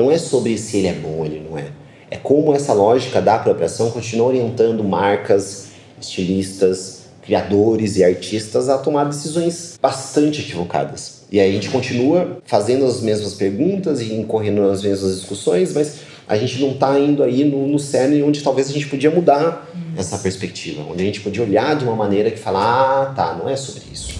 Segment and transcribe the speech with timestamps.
[0.00, 1.66] não é sobre se ele é bom ou ele não é.
[2.10, 5.68] É como essa lógica da apropriação continua orientando marcas,
[6.00, 11.20] estilistas, criadores e artistas a tomar decisões bastante equivocadas.
[11.30, 16.00] E aí a gente continua fazendo as mesmas perguntas e incorrendo nas mesmas discussões, mas
[16.26, 19.70] a gente não está indo aí no, no cerne onde talvez a gente podia mudar
[19.96, 23.48] essa perspectiva, onde a gente podia olhar de uma maneira que falar, ah, tá, não
[23.48, 24.19] é sobre isso.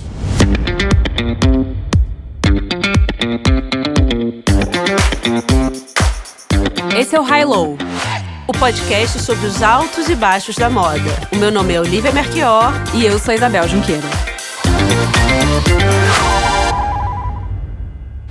[7.00, 7.78] Esse é o High Low,
[8.46, 11.00] o podcast sobre os altos e baixos da moda.
[11.32, 14.06] O meu nome é Olivia Merquior e eu sou Isabel Junqueira.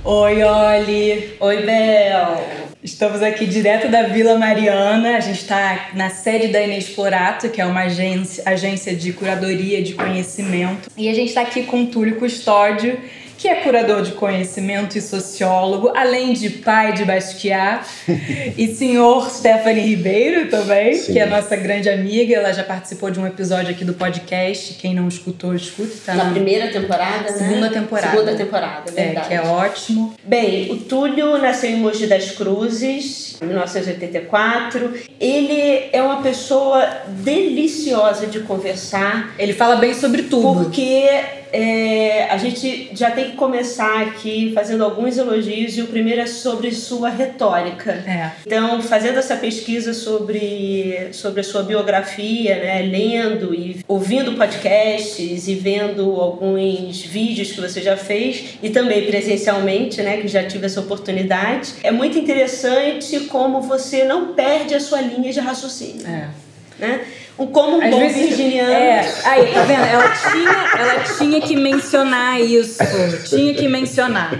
[0.04, 1.34] Oi, Oli.
[1.40, 2.60] Oi, Bel.
[2.80, 5.16] Estamos aqui direto da Vila Mariana.
[5.16, 9.94] A gente está na sede da Inexplorato, que é uma agência, agência de curadoria de
[9.94, 10.88] conhecimento.
[10.96, 13.00] E a gente está aqui com o Túlio Custódio,
[13.40, 17.88] que é curador de conhecimento e sociólogo, além de pai de Basquiat,
[18.54, 21.14] e senhor Stephanie Ribeiro também, Sim.
[21.14, 22.34] que é nossa grande amiga.
[22.34, 24.74] Ela já participou de um episódio aqui do podcast.
[24.74, 25.96] Quem não escutou, escute.
[26.04, 27.68] Tá na, na primeira temporada, Segunda né?
[27.70, 28.10] temporada.
[28.10, 29.26] Segunda temporada, verdade.
[29.26, 30.14] É, que é ótimo.
[30.22, 34.92] Bem, o Túlio nasceu em Mogi das Cruzes, em 1984.
[35.18, 39.34] Ele é uma pessoa deliciosa de conversar.
[39.38, 40.64] Ele fala bem sobre tudo.
[40.64, 46.20] Porque é, a gente já tem que começar aqui fazendo alguns elogios e o primeiro
[46.20, 47.92] é sobre sua retórica.
[47.92, 48.32] É.
[48.46, 55.54] Então, fazendo essa pesquisa sobre, sobre a sua biografia, né, lendo e ouvindo podcasts e
[55.54, 60.80] vendo alguns vídeos que você já fez e também presencialmente, né, que já tive essa
[60.80, 66.06] oportunidade, é muito interessante como você não perde a sua linha de raciocínio.
[66.06, 66.49] É.
[66.78, 67.00] Né?
[67.46, 68.70] como um Às bom vezes, virginiano.
[68.70, 69.84] É, aí, tá vendo?
[69.84, 72.78] Ela tinha, ela tinha que mencionar isso.
[73.28, 74.38] Tinha que mencionar.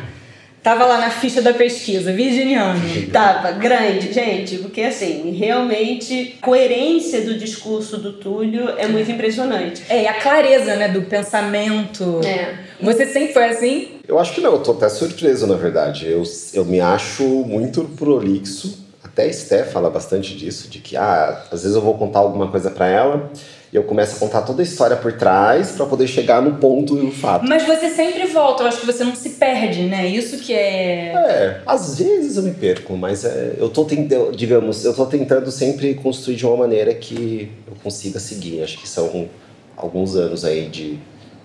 [0.62, 2.78] Tava lá na ficha da pesquisa, virginiano.
[3.10, 9.82] Tava, grande, gente, porque assim, realmente, coerência do discurso do Túlio é muito impressionante.
[9.88, 12.20] É, e a clareza, né, do pensamento.
[12.22, 12.56] É.
[12.78, 13.88] Você sempre foi assim?
[14.06, 16.06] Eu acho que não, eu tô até surpreso, na verdade.
[16.06, 18.89] Eu, eu me acho muito prolixo
[19.20, 22.48] até a Esté fala bastante disso, de que ah, às vezes eu vou contar alguma
[22.48, 23.30] coisa para ela
[23.72, 26.96] e eu começo a contar toda a história por trás para poder chegar no ponto
[26.98, 27.46] e no fato.
[27.46, 30.06] Mas você sempre volta, eu acho que você não se perde, né?
[30.06, 31.12] Isso que é.
[31.14, 35.50] É, às vezes eu me perco, mas é, eu tô tentando, digamos, eu tô tentando
[35.50, 38.62] sempre construir de uma maneira que eu consiga seguir.
[38.62, 39.28] Acho que são
[39.76, 40.98] alguns anos aí de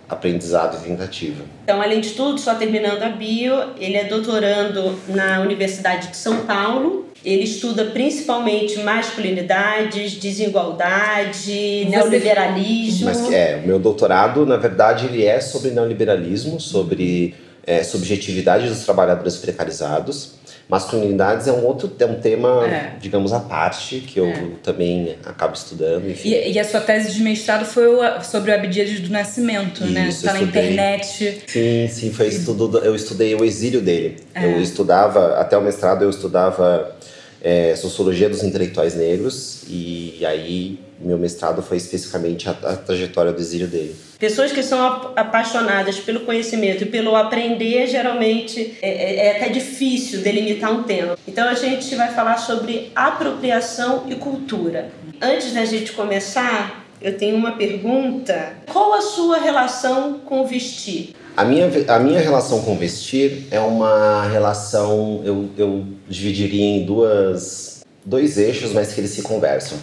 [0.10, 1.44] aprendizado e tentativa.
[1.64, 6.46] Então, além de tudo, só terminando a bio, ele é doutorando na Universidade de São
[6.46, 13.08] Paulo ele estuda principalmente masculinidades, desigualdade, neoliberalismo.
[13.08, 17.34] Mas é, o meu doutorado, na verdade, ele é sobre neoliberalismo, sobre
[17.66, 20.36] é, subjetividade dos trabalhadores precarizados.
[20.68, 22.94] Masculinidades é um outro é um tema, é.
[23.00, 24.48] digamos, à parte, que eu é.
[24.64, 26.10] também acabo estudando.
[26.10, 26.30] Enfim.
[26.30, 27.86] E, e, a sua tese de mestrado foi
[28.24, 30.10] sobre o Abdias do Nascimento, Isso, né?
[30.10, 31.44] Está na internet.
[31.46, 34.18] Sim, sim, foi estudo, eu estudei o exílio dele.
[34.34, 34.46] É.
[34.46, 36.96] Eu estudava, até o mestrado eu estudava
[37.46, 43.40] é, Sociologia dos Intelectuais Negros, e aí meu mestrado foi especificamente a, a trajetória do
[43.40, 43.96] exílio dele.
[44.18, 50.22] Pessoas que são apaixonadas pelo conhecimento e pelo aprender, geralmente é, é, é, até difícil
[50.22, 51.16] delimitar um tema.
[51.28, 54.90] Então a gente vai falar sobre apropriação e cultura.
[55.22, 58.54] Antes da gente começar, eu tenho uma pergunta.
[58.72, 61.14] Qual a sua relação com vestir?
[61.38, 67.84] A minha, a minha relação com vestir é uma relação, eu, eu dividiria em duas,
[68.06, 69.78] dois eixos, mas que eles se conversam.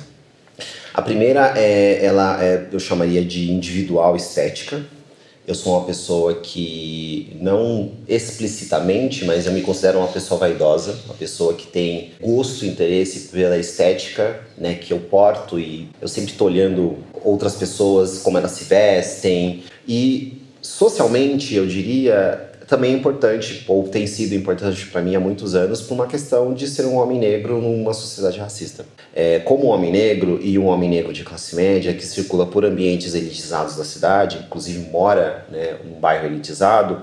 [0.94, 4.82] A primeira é, ela é, eu chamaria de individual estética.
[5.46, 11.14] Eu sou uma pessoa que não explicitamente, mas eu me considero uma pessoa vaidosa, uma
[11.14, 16.46] pessoa que tem gosto, interesse pela estética, né, que eu porto e eu sempre estou
[16.46, 23.88] olhando outras pessoas como elas se vestem e socialmente, eu diria, também é importante, ou
[23.88, 27.18] tem sido importante para mim há muitos anos, por uma questão de ser um homem
[27.18, 28.86] negro numa sociedade racista.
[29.12, 32.64] É, como um homem negro e um homem negro de classe média que circula por
[32.64, 37.02] ambientes elitizados da cidade, inclusive mora né, um bairro elitizado,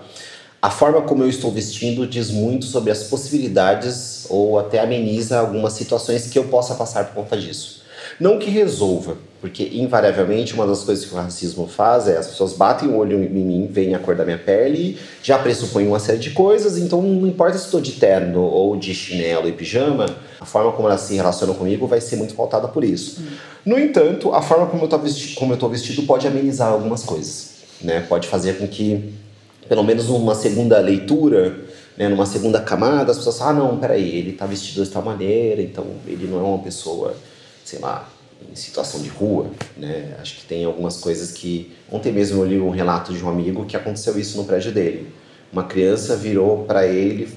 [0.62, 5.74] a forma como eu estou vestindo diz muito sobre as possibilidades ou até ameniza algumas
[5.74, 7.84] situações que eu possa passar por conta disso.
[8.20, 12.54] Não que resolva, porque invariavelmente uma das coisas que o racismo faz é as pessoas
[12.54, 16.18] batem o olho em mim, veem a cor da minha pele, já pressupõem uma série
[16.18, 20.08] de coisas, então não importa se estou de terno ou de chinelo e pijama,
[20.40, 23.22] a forma como elas se relacionam comigo vai ser muito pautada por isso.
[23.22, 23.28] Hum.
[23.66, 27.52] No entanto, a forma como eu estou vestido, pode amenizar algumas coisas,
[27.82, 28.06] né?
[28.08, 29.14] Pode fazer com que,
[29.68, 31.56] pelo menos uma segunda leitura,
[31.96, 35.62] né, numa segunda camada, as pessoas ah, não, peraí, ele tá vestido de tal maneira,
[35.62, 37.14] então ele não é uma pessoa,
[37.66, 38.08] sei lá,
[38.50, 40.16] em situação de rua, né?
[40.22, 41.74] Acho que tem algumas coisas que...
[41.92, 45.12] Ontem mesmo eu li um relato de um amigo que aconteceu isso no prédio dele.
[45.52, 47.28] Uma criança virou para ele,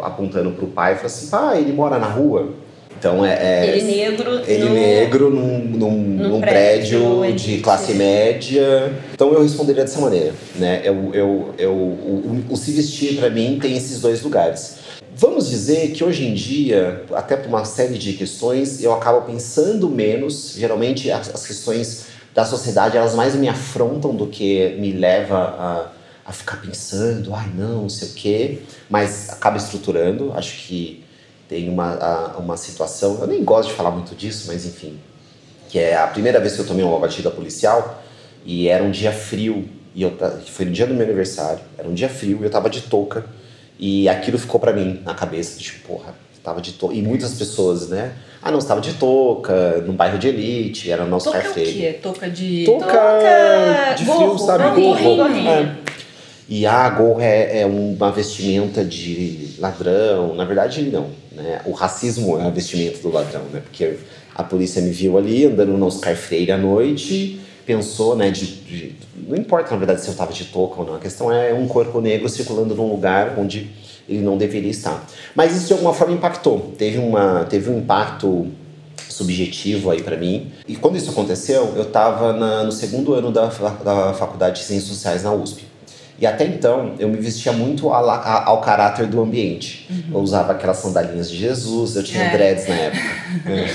[0.00, 2.54] apontando para o pai, e falou assim, pai, ele mora na rua?
[2.98, 7.94] Então é, é ele negro, ele no, negro num, num, num prédio, prédio de classe
[7.94, 8.92] média.
[9.14, 10.82] Então eu responderia dessa maneira, né?
[10.82, 14.78] Eu, eu, eu, o, o se vestir para mim tem esses dois lugares.
[15.14, 19.88] Vamos dizer que hoje em dia, até por uma série de questões, eu acabo pensando
[19.88, 20.54] menos.
[20.56, 25.86] Geralmente as, as questões da sociedade elas mais me afrontam do que me leva a,
[26.26, 28.58] a ficar pensando, ai não, não sei o quê,
[28.90, 30.32] mas acaba estruturando.
[30.34, 31.04] Acho que
[31.48, 34.98] tem uma, uma situação, eu nem gosto de falar muito disso, mas enfim,
[35.68, 38.02] que é a primeira vez que eu tomei uma batida policial
[38.44, 40.12] e era um dia frio, e eu,
[40.46, 43.24] foi no dia do meu aniversário, era um dia frio e eu tava de touca
[43.78, 46.94] e aquilo ficou para mim na cabeça, tipo, porra, tava de touca.
[46.94, 48.12] E muitas pessoas, né?
[48.42, 51.70] Ah, não, estava de touca, num bairro de elite, era o nosso carteiro.
[51.70, 51.98] Touca o quê?
[52.02, 52.64] Touca de...
[52.64, 54.80] Touca, de frio, gorro, sabe?
[54.80, 55.16] Gorro.
[55.16, 55.48] gorro.
[55.48, 55.76] É.
[56.48, 60.34] E a gorro é, é uma vestimenta de ladrão.
[60.34, 61.08] Na verdade, não.
[61.32, 61.60] Né?
[61.66, 63.60] O racismo é a vestimenta do ladrão, né?
[63.60, 63.98] Porque
[64.34, 68.30] a polícia me viu ali andando no Oscar Freire à noite, pensou, né?
[68.30, 68.94] De, de,
[69.26, 70.94] não importa, na verdade, se eu estava de touca ou não.
[70.94, 73.70] A questão é um corpo negro circulando num lugar onde
[74.08, 75.06] ele não deveria estar.
[75.34, 76.72] Mas isso de alguma forma impactou.
[76.78, 78.46] Teve, uma, teve um impacto
[79.06, 80.50] subjetivo aí para mim.
[80.66, 82.32] E quando isso aconteceu, eu estava
[82.64, 83.46] no segundo ano da,
[83.84, 85.67] da Faculdade de Ciências Sociais na USP.
[86.20, 89.86] E até então eu me vestia muito ao, ao caráter do ambiente.
[89.88, 90.14] Uhum.
[90.14, 92.30] Eu usava aquelas sandalinhas de Jesus, eu tinha é.
[92.30, 93.02] dreads na época.
[93.46, 93.74] É.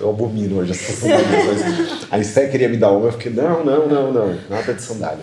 [0.00, 2.08] Eu abomino hoje essas sandalinhas.
[2.10, 5.20] A Esté queria me dar uma, eu fiquei, não, não, não, não, nada de sandália.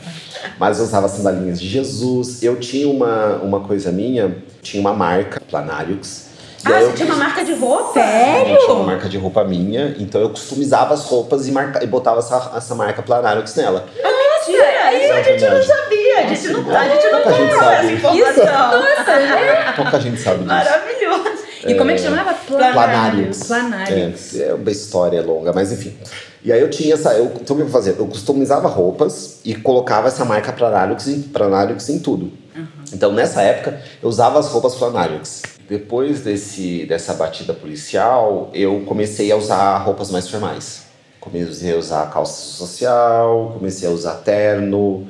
[0.57, 2.41] Mas eu usava sandalinhas de Jesus.
[2.41, 6.27] Eu tinha uma, uma coisa minha, tinha uma marca, Planarius.
[6.63, 7.93] Ah, você tinha uma marca de roupa?
[7.93, 8.53] Sério?
[8.53, 11.87] Eu tinha uma marca de roupa minha, então eu customizava as roupas e, marca, e
[11.87, 13.85] botava essa, essa marca Planarius nela.
[14.03, 14.93] Ah, mentira!
[14.93, 15.86] Isso a gente não sabia,
[16.27, 18.45] a gente não, a gente não tem essa informação.
[18.45, 19.71] Nossa, é?
[19.73, 20.47] Pouca gente sabe disso.
[20.47, 21.47] Maravilhoso.
[21.65, 22.33] E como é que chamava?
[22.33, 23.43] Planários.
[23.43, 24.35] Planários.
[24.35, 25.95] É, é uma história longa, mas enfim.
[26.43, 27.13] E aí eu tinha essa.
[27.13, 27.95] Eu, então, eu fazer?
[27.97, 32.31] Eu customizava roupas e colocava essa marca Planarius em, Planarius em tudo.
[32.55, 32.67] Uhum.
[32.93, 35.41] Então nessa época eu usava as roupas Planarius.
[35.67, 40.87] Depois desse, dessa batida policial, eu comecei a usar roupas mais formais
[41.27, 45.07] comecei a usar calça social, comecei a usar terno.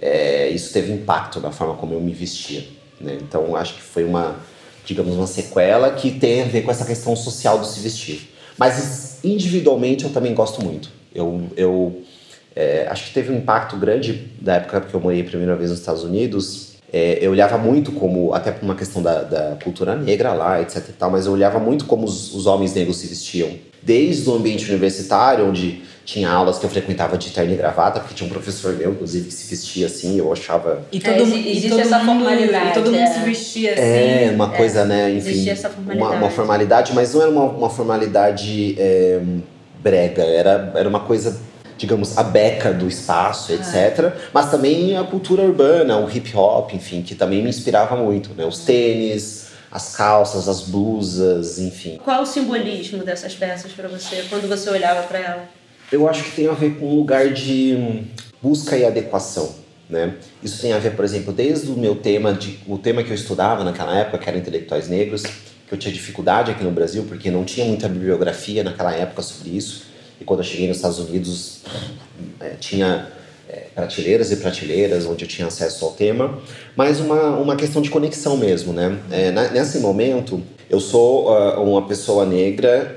[0.00, 2.64] É, isso teve impacto na forma como eu me vestia.
[3.00, 3.18] Né?
[3.20, 4.36] Então, acho que foi uma,
[4.84, 8.30] digamos, uma sequela que tem a ver com essa questão social do se vestir.
[8.58, 10.90] Mas individualmente eu também gosto muito.
[11.14, 12.02] Eu, eu
[12.54, 15.70] é, acho que teve um impacto grande da época que eu morei a primeira vez
[15.70, 16.74] nos Estados Unidos.
[16.92, 20.88] É, eu olhava muito como, até por uma questão da, da, cultura negra lá, etc
[20.88, 23.50] e tal, mas eu olhava muito como os, os homens negros se vestiam
[23.82, 28.14] desde o ambiente universitário, onde tinha aulas que eu frequentava de terno e gravata, porque
[28.14, 30.82] tinha um professor meu, inclusive, que se vestia assim, eu achava...
[30.92, 32.68] E todo, é, existe e todo essa mundo, formalidade.
[32.68, 33.06] E todo mundo é.
[33.06, 33.82] se vestia assim.
[33.82, 35.46] É, uma coisa, é, né, enfim,
[35.94, 39.20] uma, uma, formalidade, mas não era uma, uma formalidade é,
[39.82, 41.40] brega, era, era uma coisa
[41.76, 43.74] digamos, a beca do espaço, etc.
[44.06, 44.12] Ah.
[44.32, 48.46] Mas também a cultura urbana, o hip hop, enfim, que também me inspirava muito, né?
[48.46, 51.98] Os tênis, as calças, as blusas, enfim.
[52.02, 55.48] Qual o simbolismo dessas peças para você quando você olhava para ela?
[55.92, 58.04] Eu acho que tem a ver com um lugar de
[58.42, 59.54] busca e adequação.
[59.88, 60.14] Né?
[60.42, 63.14] Isso tem a ver, por exemplo, desde o meu tema, de, o tema que eu
[63.14, 67.30] estudava naquela época, que era intelectuais negros, que eu tinha dificuldade aqui no Brasil, porque
[67.30, 69.86] não tinha muita bibliografia naquela época sobre isso.
[70.20, 71.60] E quando eu cheguei nos Estados Unidos,
[72.40, 73.08] é, tinha
[73.48, 76.38] é, prateleiras e prateleiras onde eu tinha acesso ao tema,
[76.74, 78.98] mas uma, uma questão de conexão mesmo, né?
[79.10, 82.94] É, na, nesse momento, eu sou uh, uma pessoa negra,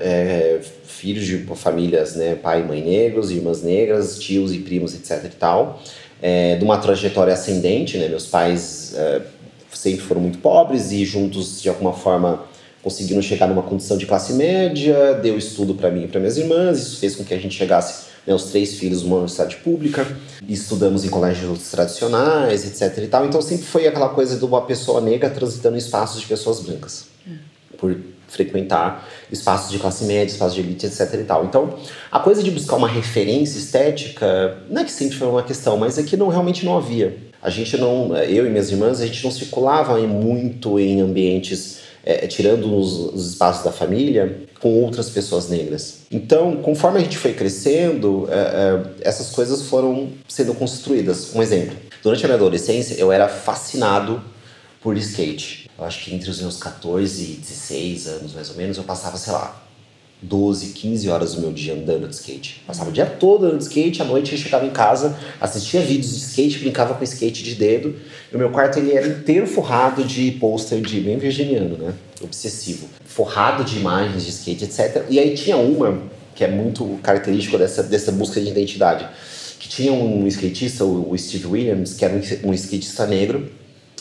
[0.98, 5.24] é, filho de famílias, né, pai e mãe negros, irmãs negras, tios e primos, etc
[5.24, 5.82] e tal,
[6.20, 8.08] é, de uma trajetória ascendente, né?
[8.08, 9.22] Meus pais é,
[9.72, 12.44] sempre foram muito pobres e juntos, de alguma forma,
[12.82, 16.78] conseguiram chegar numa condição de classe média, deu estudo para mim e para minhas irmãs,
[16.78, 20.06] isso fez com que a gente chegasse né, os três filhos numa universidade pública,
[20.48, 23.24] estudamos em colégios tradicionais, etc e tal.
[23.24, 27.06] Então sempre foi aquela coisa de uma pessoa negra transitando em espaços de pessoas brancas.
[27.78, 27.96] Por
[28.28, 31.44] frequentar espaços de classe média, espaços de elite, etc e tal.
[31.44, 31.74] Então,
[32.10, 35.98] a coisa de buscar uma referência estética, não é que sempre foi uma questão, mas
[35.98, 37.16] é que não realmente não havia.
[37.42, 42.26] A gente não, eu e minhas irmãs, a gente não circulava muito em ambientes é,
[42.26, 46.00] tirando os, os, espaços da família, com outras pessoas negras.
[46.10, 51.34] Então, conforme a gente foi crescendo, é, é, essas coisas foram sendo construídas.
[51.34, 54.22] Um exemplo: durante a minha adolescência, eu era fascinado
[54.80, 55.67] por skate.
[55.78, 59.16] Eu acho que entre os meus 14 e 16 anos, mais ou menos, eu passava,
[59.16, 59.62] sei lá,
[60.20, 62.62] 12, 15 horas do meu dia andando de skate.
[62.66, 66.10] Passava o dia todo andando de skate, à noite eu chegava em casa, assistia vídeos
[66.10, 67.94] de skate, brincava com skate de dedo.
[68.32, 71.94] E o meu quarto ele era inteiro forrado de pôster de bem virginiano, né?
[72.20, 72.88] Obsessivo.
[73.04, 75.04] Forrado de imagens de skate, etc.
[75.08, 76.02] E aí tinha uma
[76.34, 79.08] que é muito característico dessa, dessa busca de identidade.
[79.60, 83.50] Que tinha um skatista, o Steve Williams, que era um skatista negro,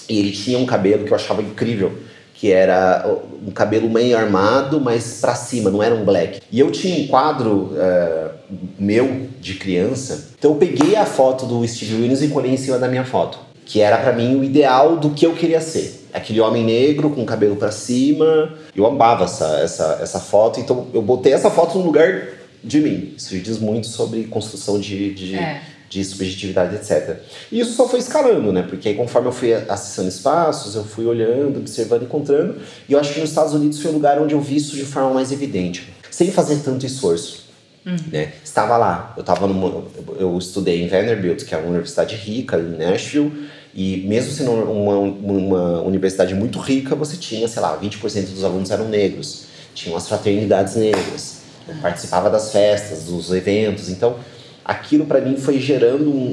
[0.10, 1.92] e ele tinha um cabelo que eu achava incrível
[2.40, 3.04] que era
[3.46, 6.40] um cabelo meio armado, mas para cima, não era um black.
[6.52, 8.30] E eu tinha um quadro uh,
[8.78, 12.78] meu de criança, então eu peguei a foto do Steve Williams e colei em cima
[12.78, 16.08] da minha foto, que era para mim o ideal do que eu queria ser.
[16.14, 18.54] Aquele homem negro com o cabelo para cima.
[18.76, 22.28] Eu amava essa, essa, essa foto, então eu botei essa foto no lugar
[22.64, 23.14] de mim.
[23.18, 27.18] Isso diz muito sobre construção de, de é de subjetividade, etc.
[27.52, 28.66] E isso só foi escalando, né?
[28.68, 33.14] Porque aí conforme eu fui acessando espaços, eu fui olhando, observando, encontrando, e eu acho
[33.14, 35.94] que nos Estados Unidos foi o lugar onde eu vi isso de forma mais evidente,
[36.12, 37.48] sem fazer tanto esforço.
[37.86, 37.96] Uhum.
[38.12, 38.34] Né?
[38.44, 39.48] Estava lá, eu estava
[40.20, 44.98] eu estudei em Vanderbilt, que é uma universidade rica em Nashville, e mesmo sendo uma,
[44.98, 50.08] uma universidade muito rica, você tinha, sei lá, 20% dos alunos eram negros, tinham as
[50.08, 51.78] fraternidades negras, uhum.
[51.78, 54.18] participava das festas, dos eventos, então
[54.68, 56.26] aquilo para mim foi gerando um,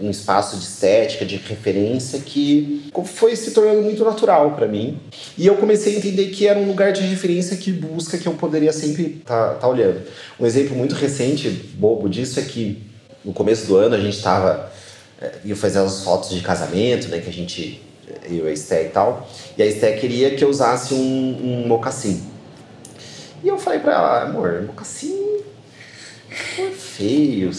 [0.00, 5.00] um, um, espaço de estética, de referência que foi se tornando muito natural para mim.
[5.38, 8.34] E eu comecei a entender que era um lugar de referência que busca que eu
[8.34, 10.02] poderia sempre estar tá, tá olhando.
[10.38, 12.82] Um exemplo muito recente, bobo disso, é que
[13.24, 14.70] no começo do ano a gente estava
[15.18, 17.82] é, ia fazer as fotos de casamento, né, que a gente
[18.30, 21.66] eu e a Esté e tal, e a Esté queria que eu usasse um, um
[21.66, 22.22] mocassim.
[23.42, 25.26] E eu falei para ela, amor, mocassim
[26.36, 27.50] feio.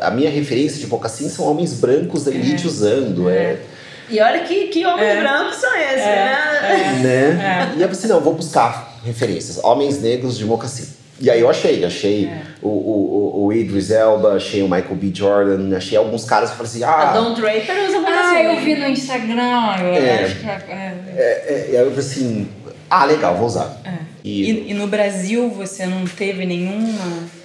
[0.00, 2.66] A minha referência de mocassim são homens brancos da elite é.
[2.66, 3.28] usando.
[3.28, 3.34] É.
[3.34, 3.60] é.
[4.08, 5.20] E olha que, que homens é.
[5.20, 6.98] brancos são esses, é.
[7.02, 7.02] né?
[7.02, 7.74] né?
[7.76, 9.62] E eu pensei, não, vou buscar referências.
[9.62, 10.88] Homens negros de mocassim.
[11.20, 12.42] E aí eu achei, achei é.
[12.60, 15.12] o, o, o Idris Elba, achei o Michael B.
[15.14, 17.10] Jordan, achei alguns caras que falei assim, ah...
[17.10, 20.94] A Don Draper usa Ah, eu vi no Instagram, eu é, acho que é...
[21.16, 22.48] É, é, eu falei assim,
[22.90, 23.80] ah, legal, vou usar.
[24.24, 27.43] E, e, e no Brasil você não teve nenhuma...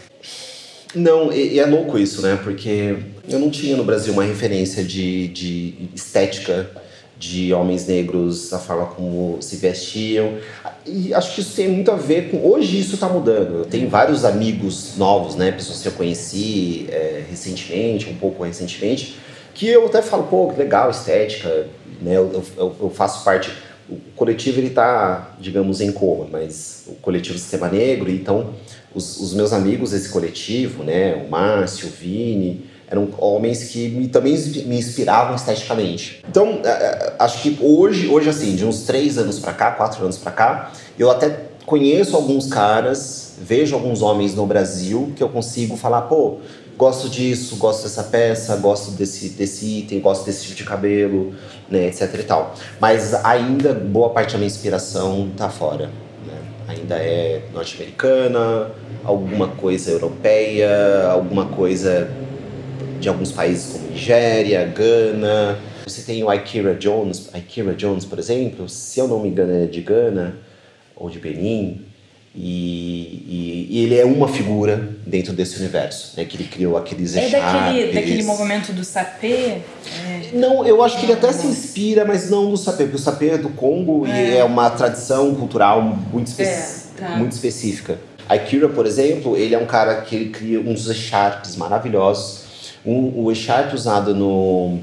[0.95, 2.39] Não, e, e, é louco isso, né?
[2.43, 6.69] Porque eu não tinha no Brasil uma referência de, de estética
[7.19, 10.37] de homens negros, a forma como se vestiam.
[10.85, 12.47] E acho que isso tem muito a ver com.
[12.47, 13.59] Hoje isso está mudando.
[13.59, 15.51] Eu tenho vários amigos novos, né?
[15.51, 19.19] Pessoas que eu conheci é, recentemente, um pouco recentemente,
[19.53, 21.67] que eu até falo, pô, que legal, estética,
[22.01, 22.15] né?
[22.15, 23.51] Eu, eu, eu faço parte.
[23.89, 28.53] O coletivo ele está, digamos, em coma, mas o coletivo Sistema Negro, então
[28.93, 34.07] os, os, meus amigos desse coletivo, né, o Márcio, o Vini, eram homens que me,
[34.07, 36.23] também me inspiravam esteticamente.
[36.27, 40.03] Então, é, é, acho que hoje, hoje assim, de uns três anos para cá, quatro
[40.03, 45.29] anos para cá, eu até conheço alguns caras, vejo alguns homens no Brasil que eu
[45.29, 46.37] consigo falar, pô,
[46.75, 51.35] gosto disso, gosto dessa peça, gosto desse, desse item, gosto desse tipo de cabelo,
[51.69, 52.55] né, etc e tal.
[52.79, 55.91] Mas ainda boa parte da minha inspiração tá fora
[56.69, 58.71] ainda é norte-americana,
[59.03, 62.09] alguma coisa europeia, alguma coisa
[62.99, 65.57] de alguns países como Nigéria, Gana.
[65.85, 69.65] Você tem o Ikira Jones, Ikira Jones, por exemplo, se eu não me engano, é
[69.65, 70.35] de Gana
[70.95, 71.85] ou de Benin.
[72.35, 76.25] E, e, e, ele é uma figura dentro desse universo, né?
[76.25, 79.57] Que ele criou aqueles É daquele, daquele movimento do sapê?
[80.05, 80.29] É.
[80.33, 83.29] Não, eu acho que ele até se inspira, mas não do sapê, porque o sapê
[83.31, 84.09] é do Congo é.
[84.09, 87.09] e é uma tradição cultural muito, espe é, tá.
[87.17, 87.99] muito específica.
[88.29, 92.43] Akira, por exemplo, ele é um cara que cria uns echarpes maravilhosos.
[92.85, 94.79] Um, o echarpe usado no,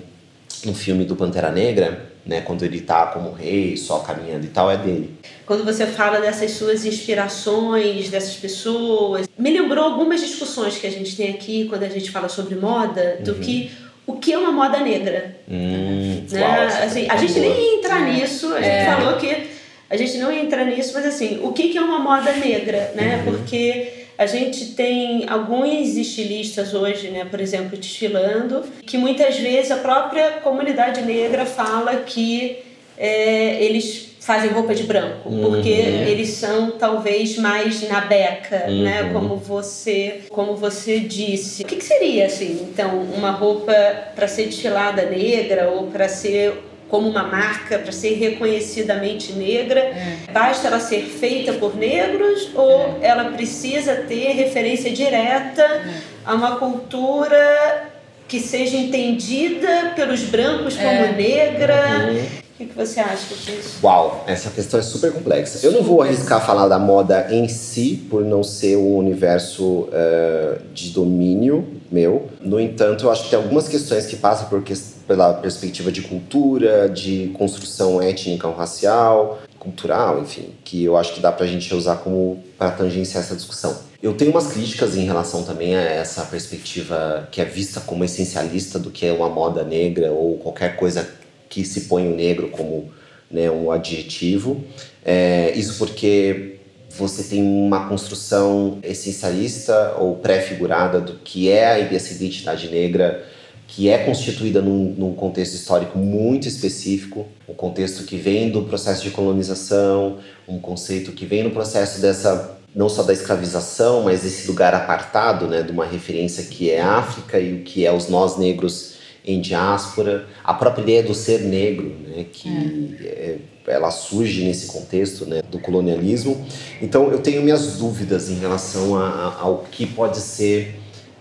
[0.64, 2.40] no filme do Pantera Negra, né?
[2.40, 5.14] Quando ele tá como rei, só caminhando e tal, é dele.
[5.46, 11.16] Quando você fala dessas suas inspirações, dessas pessoas, me lembrou algumas discussões que a gente
[11.16, 13.40] tem aqui quando a gente fala sobre moda, do uhum.
[13.40, 13.70] que
[14.06, 15.36] o que é uma moda negra.
[15.48, 16.40] Hum, né?
[16.40, 18.12] Uau, assim, a gente nem ia entrar é.
[18.12, 18.84] nisso, a gente é.
[18.84, 19.46] falou que
[19.88, 23.22] a gente não ia entrar nisso, mas assim, o que é uma moda negra, né?
[23.24, 23.36] Uhum.
[23.36, 29.76] Porque a gente tem alguns estilistas hoje, né, por exemplo, desfilando, que muitas vezes a
[29.76, 32.58] própria comunidade negra fala que
[32.96, 35.40] é, eles fazem roupa de branco, uhum.
[35.42, 38.82] porque eles são talvez mais na beca, né, uhum.
[38.82, 41.62] né, como você, como você disse.
[41.62, 43.72] O que, que seria assim, então, uma roupa
[44.16, 46.54] para ser desfilada negra ou para ser
[46.88, 50.18] como uma marca para ser reconhecidamente negra, é.
[50.32, 53.08] basta ela ser feita por negros ou é.
[53.08, 56.00] ela precisa ter referência direta é.
[56.24, 57.90] a uma cultura
[58.28, 61.12] que seja entendida pelos brancos como é.
[61.12, 62.10] negra?
[62.10, 62.46] Uhum.
[62.54, 63.80] O que, que você acha disso?
[63.82, 65.64] Uau, essa questão é super complexa.
[65.64, 70.58] Eu não vou arriscar falar da moda em si, por não ser um universo uh,
[70.72, 72.28] de domínio meu.
[72.40, 74.62] No entanto, eu acho que tem algumas questões que passam por,
[75.06, 81.20] pela perspectiva de cultura, de construção étnica ou racial, cultural, enfim, que eu acho que
[81.20, 83.76] dá pra gente usar como para tangenciar essa discussão.
[84.02, 88.78] Eu tenho umas críticas em relação também a essa perspectiva que é vista como essencialista
[88.78, 91.08] do que é uma moda negra ou qualquer coisa
[91.48, 92.90] que se põe o negro como
[93.30, 94.62] né, um adjetivo.
[95.04, 96.55] É, isso porque
[96.96, 103.24] você tem uma construção essencialista ou pré-figurada do que é essa identidade negra,
[103.68, 109.02] que é constituída num, num, contexto histórico muito específico, um contexto que vem do processo
[109.02, 114.46] de colonização, um conceito que vem no processo dessa não só da escravização, mas desse
[114.46, 118.36] lugar apartado, né, de uma referência que é África e o que é os nós
[118.36, 118.95] negros
[119.26, 123.04] em diáspora, a própria ideia do ser negro, né, que é.
[123.04, 126.46] É, ela surge nesse contexto né, do colonialismo.
[126.80, 130.76] Então eu tenho minhas dúvidas em relação a, a, ao que pode ser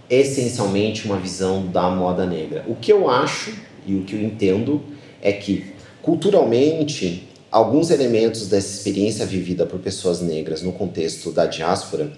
[0.10, 2.64] essencialmente uma visão da moda negra.
[2.68, 3.52] O que eu acho
[3.86, 4.84] e o que eu entendo
[5.22, 12.12] é que culturalmente alguns elementos dessa experiência vivida por pessoas negras no contexto da diáspora,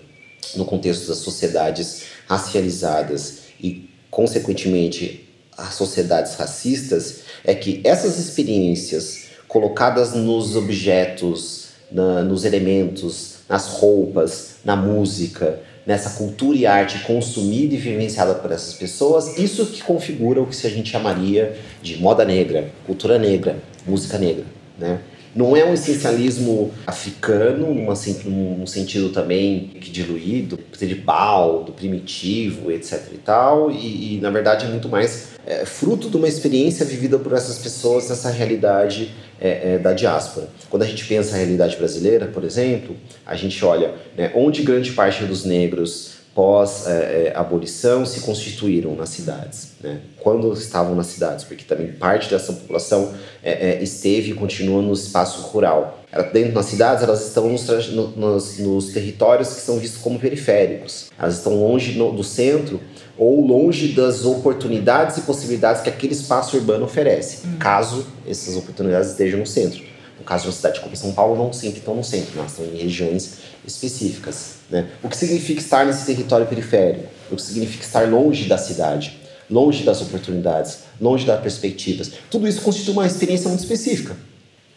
[0.55, 5.26] no contexto das sociedades racializadas e consequentemente
[5.57, 14.57] as sociedades racistas é que essas experiências colocadas nos objetos, na, nos elementos, nas roupas,
[14.63, 20.41] na música, nessa cultura e arte consumida e vivenciada por essas pessoas, isso que configura
[20.41, 24.43] o que a gente chamaria de moda negra, cultura negra, música negra,
[24.77, 24.99] né?
[25.37, 27.93] Não é um essencialismo africano, numa,
[28.25, 34.65] num sentido também que diluído, tribal, do primitivo, etc e tal, e, e na verdade
[34.65, 39.75] é muito mais é, fruto de uma experiência vivida por essas pessoas nessa realidade é,
[39.75, 40.49] é, da diáspora.
[40.71, 44.91] Quando a gente pensa a realidade brasileira, por exemplo, a gente olha né, onde grande
[44.93, 49.69] parte dos negros pós-abolição é, é, se constituíram nas cidades.
[49.81, 50.01] Né?
[50.19, 53.11] Quando estavam nas cidades, porque também parte dessa população
[53.43, 56.03] é, é esteve e continua no espaço rural.
[56.31, 57.67] Dentro das cidades, elas estão nos,
[58.15, 61.09] nos, nos, territórios que são vistos como periféricos.
[61.17, 62.79] Elas estão longe no, do centro
[63.17, 67.57] ou longe das oportunidades e possibilidades que aquele espaço urbano oferece, uhum.
[67.57, 69.81] caso essas oportunidades estejam no centro.
[70.19, 72.65] No caso de uma cidade como São Paulo, não sempre estão no centro, elas estão
[72.65, 74.56] em regiões específicas.
[74.69, 74.87] Né?
[75.01, 77.05] O que significa estar nesse território periférico?
[77.31, 82.11] O que significa estar longe da cidade, longe das oportunidades, longe das perspectivas?
[82.29, 84.15] Tudo isso constitui uma experiência muito específica.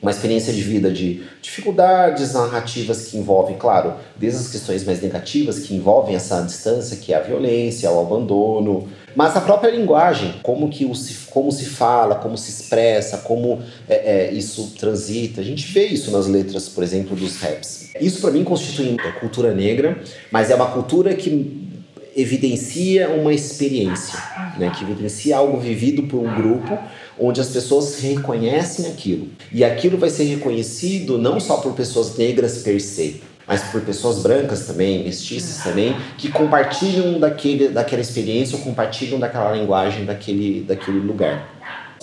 [0.00, 5.59] Uma experiência de vida de dificuldades narrativas que envolvem, claro, desde as questões mais negativas
[5.59, 10.68] que envolvem essa distância, que é a violência, o abandono, mas a própria linguagem, como
[10.68, 15.40] que o se, como se fala, como se expressa, como é, é, isso transita.
[15.40, 17.90] A gente vê isso nas letras, por exemplo, dos raps.
[18.00, 21.68] Isso para mim constitui cultura negra, mas é uma cultura que
[22.16, 24.18] evidencia uma experiência,
[24.58, 26.76] né, que evidencia algo vivido por um grupo
[27.18, 29.28] onde as pessoas reconhecem aquilo.
[29.52, 34.20] E aquilo vai ser reconhecido não só por pessoas negras per se, mas por pessoas
[34.20, 41.00] brancas também, mestiças também, que compartilham daquele, daquela experiência ou compartilham daquela linguagem daquele, daquele
[41.00, 41.52] lugar.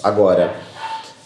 [0.03, 0.53] Agora,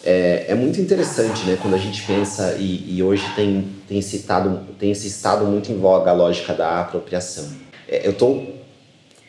[0.04, 4.60] é, é muito interessante, né, quando a gente pensa, e, e hoje tem, tem, citado,
[4.78, 7.50] tem se estado muito em voga a lógica da apropriação.
[7.90, 8.62] É, eu estou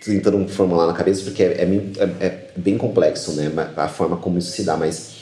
[0.05, 4.37] tentando formular na cabeça porque é, é, é, é, bem complexo, né, a forma como
[4.37, 5.13] isso se dá, mas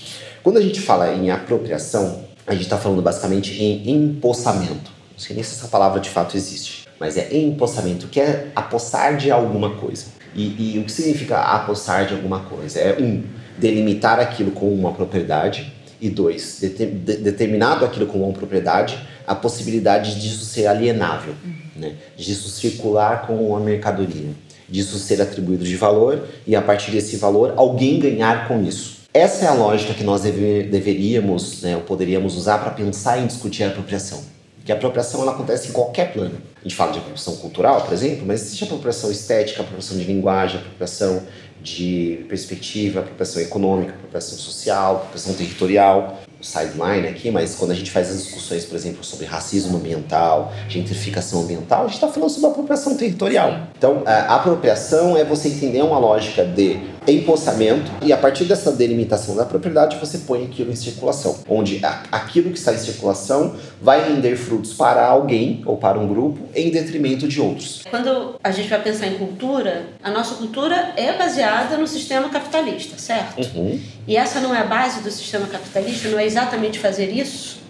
[0.43, 4.99] quando a gente fala em apropriação, a gente está falando basicamente em empossamento.
[5.21, 9.19] Não sei nem se essa palavra de fato existe, mas é empossamento, que é apossar
[9.19, 10.07] de alguma coisa.
[10.35, 12.81] E, e o que significa apossar de alguma coisa?
[12.81, 13.23] É um,
[13.59, 20.19] delimitar aquilo como uma propriedade, e dois, de, determinado aquilo como uma propriedade, a possibilidade
[20.19, 21.53] disso ser alienável, uhum.
[21.77, 21.97] né?
[22.17, 24.31] disso circular como uma mercadoria,
[24.67, 29.01] disso ser atribuído de valor e a partir desse valor alguém ganhar com isso.
[29.13, 33.27] Essa é a lógica que nós deve, deveríamos, né, ou poderíamos usar para pensar em
[33.27, 34.40] discutir a apropriação.
[34.71, 36.39] Que a apropriação ela acontece em qualquer plano.
[36.61, 40.61] A gente fala de apropriação cultural, por exemplo, mas existe apropriação estética, apropriação de linguagem,
[40.61, 41.25] apropriação
[41.61, 46.21] de perspectiva, apropriação econômica, apropriação social, apropriação territorial.
[46.41, 50.53] O sideline aqui, mas quando a gente faz as discussões, por exemplo, sobre racismo ambiental,
[50.69, 53.67] gentrificação ambiental, a gente está falando sobre apropriação territorial.
[53.77, 59.35] Então, a apropriação é você entender uma lógica de empossamento, e a partir dessa delimitação
[59.35, 61.81] da propriedade, você põe aquilo em circulação, onde
[62.13, 66.71] aquilo que está em circulação vai render frutos para alguém ou para um grupo em
[66.71, 67.83] detrimento de outros.
[67.89, 72.99] Quando a gente vai pensar em cultura, a nossa cultura é baseada no sistema capitalista,
[72.99, 73.41] certo?
[73.57, 73.81] Uhum.
[74.07, 77.61] E essa não é a base do sistema capitalista, não é exatamente fazer isso?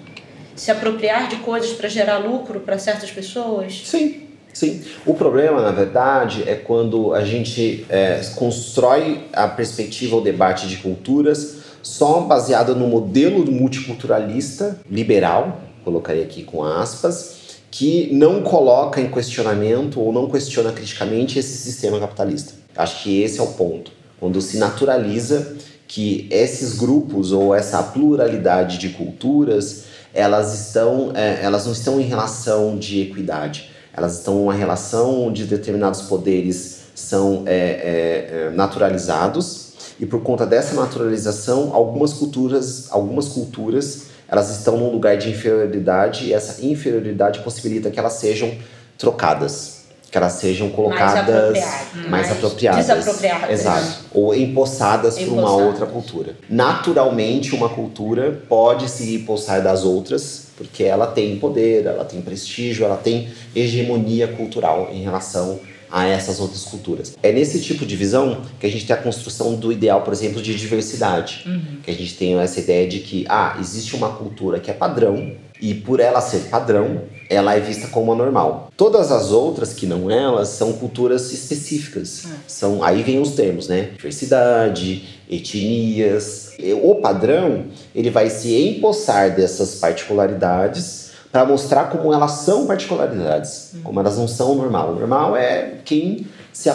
[0.57, 3.83] Se apropriar de coisas para gerar lucro para certas pessoas?
[3.85, 4.30] Sim.
[4.53, 4.83] Sim.
[5.07, 10.77] O problema, na verdade, é quando a gente é, constrói a perspectiva, o debate de
[10.79, 17.39] culturas só baseado no modelo multiculturalista liberal, colocaria aqui com aspas,
[17.71, 22.53] que não coloca em questionamento ou não questiona criticamente esse sistema capitalista.
[22.77, 23.93] Acho que esse é o ponto.
[24.19, 31.67] Quando se naturaliza que esses grupos ou essa pluralidade de culturas elas estão é, elas
[31.67, 33.70] não estão em relação de equidade
[34.01, 40.23] elas estão em uma relação onde determinados poderes são é, é, é, naturalizados e por
[40.23, 46.65] conta dessa naturalização algumas culturas algumas culturas elas estão num lugar de inferioridade e essa
[46.65, 48.53] inferioridade possibilita que elas sejam
[48.97, 53.51] trocadas que elas sejam colocadas mais, mais apropriadas, desapropriadas.
[53.51, 53.99] Exato.
[54.13, 56.35] Ou empossadas por uma outra cultura.
[56.49, 62.85] Naturalmente, uma cultura pode se empossar das outras, porque ela tem poder, ela tem prestígio,
[62.85, 65.59] ela tem hegemonia cultural em relação
[65.91, 67.17] a essas outras culturas.
[67.23, 70.43] É nesse tipo de visão que a gente tem a construção do ideal, por exemplo,
[70.43, 71.45] de diversidade.
[71.47, 71.79] Uhum.
[71.83, 75.33] Que a gente tem essa ideia de que, ah, existe uma cultura que é padrão,
[75.63, 78.71] e por ela ser padrão, ela é vista como anormal.
[78.77, 82.27] Todas as outras que não elas são culturas específicas.
[82.27, 82.29] É.
[82.47, 83.91] São aí vem os termos, né?
[83.97, 86.53] Diversidade, etnias.
[86.83, 94.01] O padrão, ele vai se empossar dessas particularidades para mostrar como elas são particularidades, como
[94.01, 94.91] elas não são normal.
[94.91, 96.69] O normal é quem se,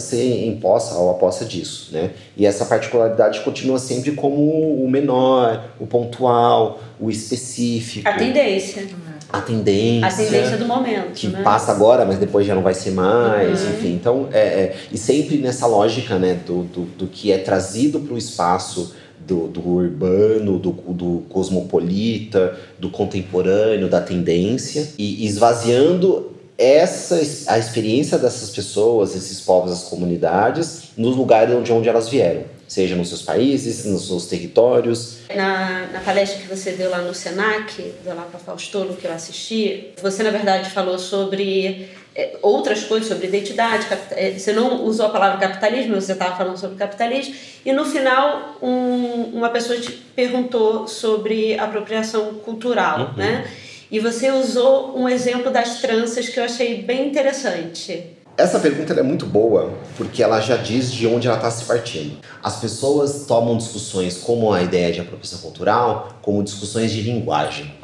[0.00, 2.10] se imposta ou aposta disso, né?
[2.36, 8.08] E essa particularidade continua sempre como o menor, o pontual, o específico.
[8.08, 8.88] A tendência.
[9.32, 10.06] A tendência.
[10.06, 11.12] A tendência do momento.
[11.14, 11.42] Que né?
[11.42, 13.70] passa agora, mas depois já não vai ser mais, Uhum.
[13.70, 13.92] enfim.
[13.94, 18.14] Então, é, é, e sempre nessa lógica, né, do, do, do que é trazido para
[18.14, 18.94] o espaço
[19.26, 28.18] do, do urbano, do, do cosmopolita, do contemporâneo, da tendência, e esvaziando essa a experiência
[28.18, 33.22] dessas pessoas, esses povos, as comunidades, nos lugares de onde elas vieram, seja nos seus
[33.22, 35.18] países, nos seus territórios.
[35.34, 39.88] Na, na palestra que você deu lá no Senac, do Lapa Faustolo, que eu assisti,
[40.00, 43.88] você na verdade falou sobre é, outras coisas, sobre identidade.
[44.12, 47.34] É, Você não usou a palavra capitalismo, você estava falando sobre capitalismo.
[47.66, 53.50] E no final, um, uma pessoa te perguntou sobre apropriação cultural, né?
[53.90, 58.19] E você usou um exemplo das tranças que eu achei bem interessante.
[58.40, 62.16] Essa pergunta é muito boa porque ela já diz de onde ela está se partindo.
[62.42, 67.74] As pessoas tomam discussões como a ideia de apropriação cultural como discussões de linguagem.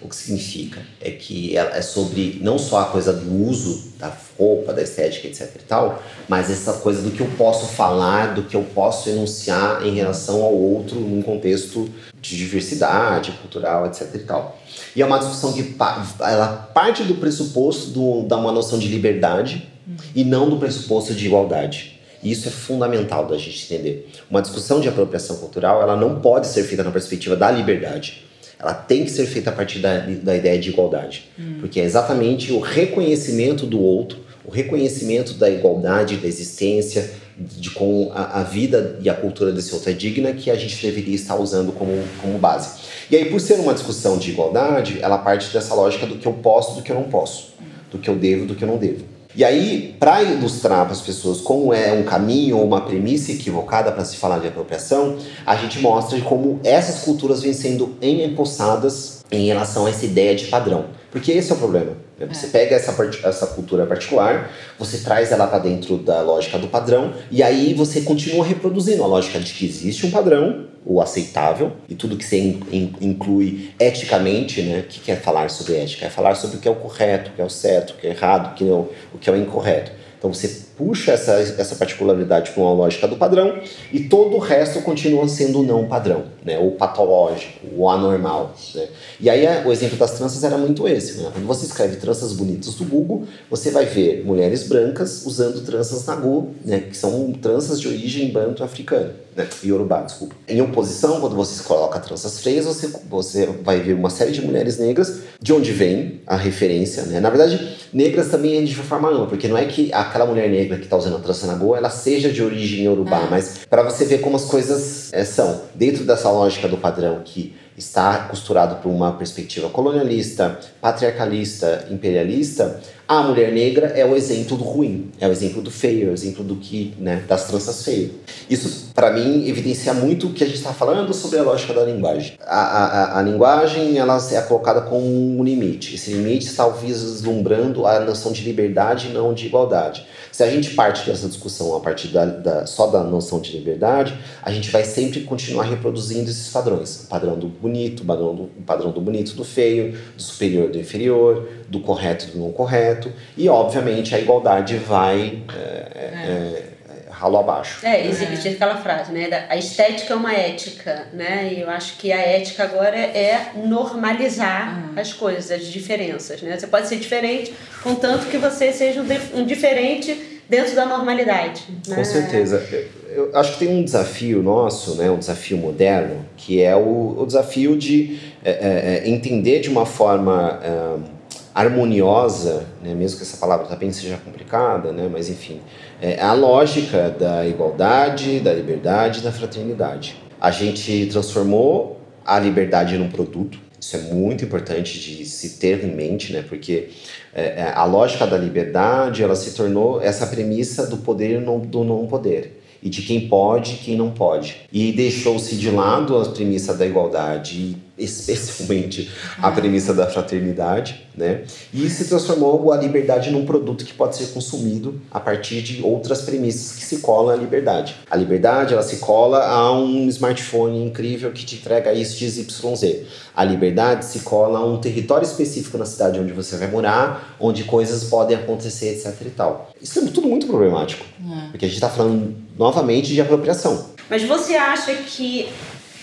[0.00, 4.72] O que significa é que é sobre não só a coisa do uso da roupa,
[4.72, 8.54] da estética, etc e tal, mas essa coisa do que eu posso falar, do que
[8.54, 11.88] eu posso enunciar em relação ao outro num contexto
[12.20, 14.58] de diversidade cultural, etc e tal.
[14.94, 15.74] E é uma discussão que
[16.20, 19.68] ela parte do pressuposto do, da uma noção de liberdade
[20.14, 21.98] e não do pressuposto de igualdade.
[22.22, 24.10] E isso é fundamental da gente entender.
[24.30, 28.27] Uma discussão de apropriação cultural, ela não pode ser feita na perspectiva da liberdade.
[28.58, 31.30] Ela tem que ser feita a partir da, da ideia de igualdade.
[31.60, 38.10] Porque é exatamente o reconhecimento do outro, o reconhecimento da igualdade, da existência, de como
[38.12, 41.36] a, a vida e a cultura desse outro é digna, que a gente deveria estar
[41.36, 42.80] usando como, como base.
[43.10, 46.32] E aí, por ser uma discussão de igualdade, ela parte dessa lógica do que eu
[46.32, 47.54] posso, do que eu não posso,
[47.92, 49.04] do que eu devo, do que eu não devo.
[49.38, 53.92] E aí, para ilustrar para as pessoas como é um caminho ou uma premissa equivocada
[53.92, 59.46] para se falar de apropriação, a gente mostra como essas culturas vêm sendo empossadas em
[59.46, 60.86] relação a essa ideia de padrão.
[61.12, 62.07] Porque esse é o problema.
[62.18, 62.26] Né?
[62.32, 67.12] Você pega essa, essa cultura particular, você traz ela para dentro da lógica do padrão,
[67.30, 71.94] e aí você continua reproduzindo a lógica de que existe um padrão, o aceitável, e
[71.94, 74.80] tudo que você in- in- inclui eticamente, né?
[74.80, 76.06] O que é falar sobre ética?
[76.06, 78.06] É falar sobre o que é o correto, o que é o certo, o que
[78.06, 79.92] é errado, o que, não, o que é o incorreto.
[80.18, 83.58] Então você puxa essa, essa particularidade para uma lógica do padrão
[83.92, 86.58] e todo o resto continua sendo não padrão, né?
[86.58, 88.54] o patológico, o anormal.
[88.74, 88.86] Né?
[89.20, 91.18] E aí é- o exemplo das tranças era muito esse.
[91.18, 91.30] Né?
[91.32, 96.50] Quando você escreve tranças bonitas do Google, você vai ver mulheres brancas usando tranças nagu,
[96.64, 96.78] né?
[96.80, 99.48] que são tranças de origem banto-africana, né?
[99.64, 100.34] Yorubá, desculpa.
[100.46, 104.78] Em oposição, quando você coloca tranças freias, você, você vai ver uma série de mulheres
[104.78, 107.02] negras, de onde vem a referência.
[107.04, 107.18] Né?
[107.20, 110.50] Na verdade, negras também é de forma ampla, porque não é que a aquela mulher
[110.50, 113.28] negra que está usando a trança na goa, ela seja de origem urubá, ah.
[113.30, 115.62] mas para você ver como as coisas é, são.
[115.74, 123.22] Dentro dessa lógica do padrão que está costurado por uma perspectiva colonialista, patriarcalista, imperialista, a
[123.22, 126.44] mulher negra é o exemplo do ruim, é o exemplo do feio, é o exemplo
[126.44, 128.10] do que, né, das tranças feias.
[128.50, 131.84] Isso, para mim, evidencia muito o que a gente está falando sobre a lógica da
[131.84, 132.34] linguagem.
[132.44, 135.94] A, a, a, linguagem, ela é colocada como um limite.
[135.94, 140.06] Esse limite está vislumbrando a noção de liberdade e não de igualdade.
[140.38, 144.16] Se a gente parte dessa discussão a partir da, da, só da noção de liberdade,
[144.40, 147.02] a gente vai sempre continuar reproduzindo esses padrões.
[147.02, 150.70] O padrão do bonito, o padrão do, o padrão do bonito, do feio, do superior,
[150.70, 153.12] do inferior, do correto, do não correto.
[153.36, 156.02] E, obviamente, a igualdade vai é, é.
[156.04, 156.77] é,
[157.18, 157.84] ralo abaixo.
[157.84, 159.46] É, existe aquela frase, né?
[159.48, 161.52] A estética é uma ética, né?
[161.52, 165.00] E eu acho que a ética agora é normalizar ah.
[165.00, 166.56] as coisas, as diferenças, né?
[166.56, 167.52] Você pode ser diferente,
[167.82, 169.04] contanto que você seja
[169.34, 171.64] um diferente dentro da normalidade.
[171.86, 171.96] Né?
[171.96, 172.64] Com certeza.
[173.10, 177.26] Eu, acho que tem um desafio nosso, né, um desafio moderno, que é o, o
[177.26, 181.17] desafio de é, é, é entender de uma forma é,
[181.58, 185.60] harmoniosa, né, mesmo que essa palavra também seja complicada, né, mas enfim,
[186.00, 190.14] é a lógica da igualdade, da liberdade, da fraternidade.
[190.40, 195.94] A gente transformou a liberdade num produto, isso é muito importante de se ter em
[195.94, 196.44] mente, né?
[196.48, 196.90] Porque
[197.32, 201.84] é, é, a lógica da liberdade ela se tornou essa premissa do poder e do
[201.84, 204.56] não poder e de quem pode e quem não pode.
[204.72, 209.10] E deixou-se de lado a premissa da igualdade especialmente
[209.42, 211.42] a premissa da fraternidade, né?
[211.74, 216.22] E se transformou a liberdade num produto que pode ser consumido a partir de outras
[216.22, 217.96] premissas que se colam à liberdade.
[218.10, 223.06] A liberdade, ela se cola a um smartphone incrível que te entrega isso XYZ.
[223.34, 227.64] A liberdade se cola a um território específico na cidade onde você vai morar, onde
[227.64, 229.70] coisas podem acontecer, etc e tal.
[229.80, 231.50] Isso é tudo muito problemático, é.
[231.50, 233.90] porque a gente está falando novamente de apropriação.
[234.08, 235.48] Mas você acha que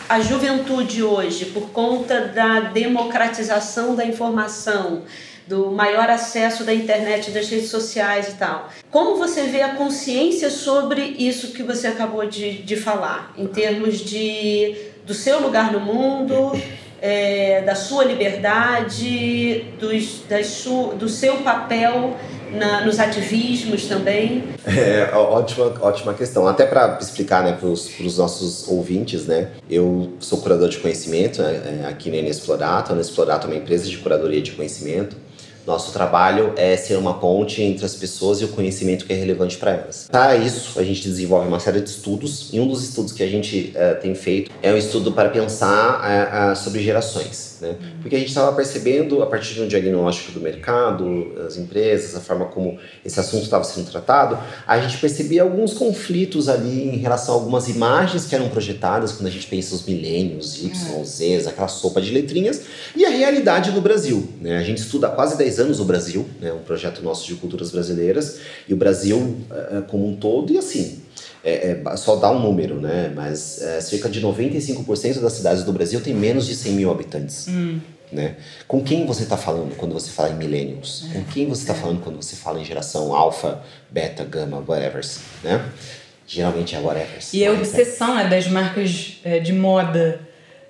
[0.07, 5.03] a juventude hoje, por conta da democratização da informação,
[5.47, 8.69] do maior acesso da internet, das redes sociais e tal.
[8.89, 13.99] Como você vê a consciência sobre isso que você acabou de, de falar, em termos
[13.99, 16.51] de do seu lugar no mundo,
[16.99, 22.17] é, da sua liberdade, dos, das su, do seu papel
[22.51, 24.43] na, nos ativismos também?
[24.65, 26.47] É, ótima, ótima questão.
[26.47, 31.81] Até para explicar né, para os nossos ouvintes, né, eu sou curador de conhecimento né,
[31.83, 32.91] é, aqui na Inexplorato.
[32.91, 35.15] A Inexplorato é uma empresa de curadoria de conhecimento.
[35.65, 39.57] Nosso trabalho é ser uma ponte entre as pessoas e o conhecimento que é relevante
[39.57, 40.07] para elas.
[40.11, 43.27] Para isso, a gente desenvolve uma série de estudos, e um dos estudos que a
[43.27, 47.54] gente uh, tem feito é um estudo para pensar uh, uh, sobre gerações.
[47.61, 47.75] Né?
[48.01, 52.19] Porque a gente estava percebendo, a partir de um diagnóstico do mercado, as empresas, a
[52.19, 54.37] forma como esse assunto estava sendo tratado,
[54.67, 59.27] a gente percebia alguns conflitos ali em relação a algumas imagens que eram projetadas quando
[59.27, 62.61] a gente pensa os milênios, Y, Z, aquela sopa de letrinhas,
[62.95, 64.27] e a realidade do Brasil.
[64.41, 64.57] Né?
[64.57, 66.51] A gente estuda há quase 10 anos o Brasil, né?
[66.51, 71.04] um projeto nosso de culturas brasileiras, e o Brasil uh, como um todo, e assim,
[71.45, 73.13] é, é, só dá um número, né?
[73.15, 77.47] Mas é, cerca de 95% das cidades do Brasil tem menos de 100 mil habitantes.
[77.47, 77.79] Hum.
[78.11, 78.35] Né?
[78.67, 81.05] Com quem você está falando quando você fala em millennials?
[81.11, 81.13] É.
[81.13, 81.77] Com quem você está é.
[81.77, 85.05] falando quando você fala em geração alfa, beta, gama, whatever,
[85.43, 85.63] né?
[86.25, 87.19] Geralmente é whatever.
[87.31, 90.19] E a obsessão né, das marcas é, de moda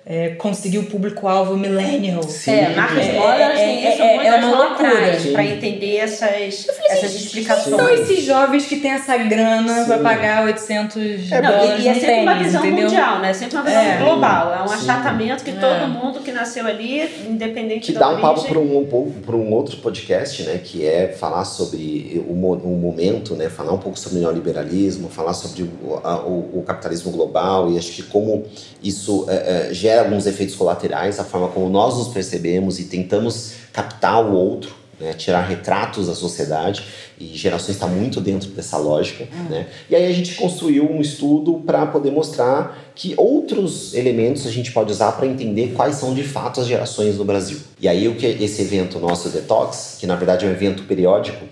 [0.08, 2.22] é, conseguir o público-alvo millennial.
[2.22, 2.52] Sim.
[2.52, 3.10] É, marcas é,
[3.56, 7.76] têm é, isso é, é uma loucura para entender essas, falei, essas explicações.
[7.76, 11.94] São esses jovens que têm essa grana para pagar 800 é, dólares E, e é
[11.94, 12.84] sempre tênis, uma visão entendeu?
[12.84, 13.30] mundial, né?
[13.30, 13.98] É sempre uma visão é.
[13.98, 14.54] global.
[14.54, 14.74] É um Sim.
[14.74, 18.78] achatamento que todo mundo que nasceu ali, independente que da dá um papo para um,
[18.78, 20.60] um, um outro podcast, né?
[20.62, 23.48] Que é falar sobre o, o momento, né?
[23.48, 27.76] Falar um pouco sobre o neoliberalismo, falar sobre o, a, o, o capitalismo global e
[27.76, 28.44] acho que como
[28.80, 29.26] isso
[29.72, 34.34] gera gera alguns efeitos colaterais, a forma como nós nos percebemos e tentamos captar o
[34.34, 36.84] outro, né, tirar retratos da sociedade
[37.18, 39.50] e gerações está muito dentro dessa lógica, hum.
[39.50, 39.66] né?
[39.90, 44.72] E aí a gente construiu um estudo para poder mostrar que outros elementos a gente
[44.72, 47.58] pode usar para entender quais são de fato as gerações no Brasil.
[47.78, 51.44] E aí o que esse evento nosso Detox, que na verdade é um evento periódico,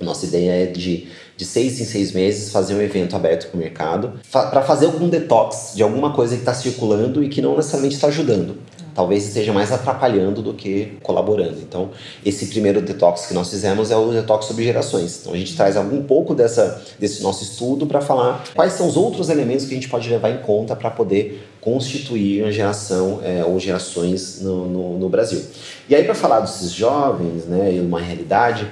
[0.00, 3.60] nossa ideia é de de seis em seis meses fazer um evento aberto para o
[3.60, 7.94] mercado para fazer algum detox de alguma coisa que está circulando e que não necessariamente
[7.94, 8.56] está ajudando.
[8.94, 11.58] Talvez esteja mais atrapalhando do que colaborando.
[11.60, 11.90] Então,
[12.24, 15.20] esse primeiro detox que nós fizemos é o detox sobre gerações.
[15.20, 18.96] Então, a gente traz algum pouco dessa, desse nosso estudo para falar quais são os
[18.96, 23.42] outros elementos que a gente pode levar em conta para poder constituir uma geração é,
[23.44, 25.42] ou gerações no, no, no Brasil.
[25.88, 28.68] E aí, para falar desses jovens né, e uma realidade,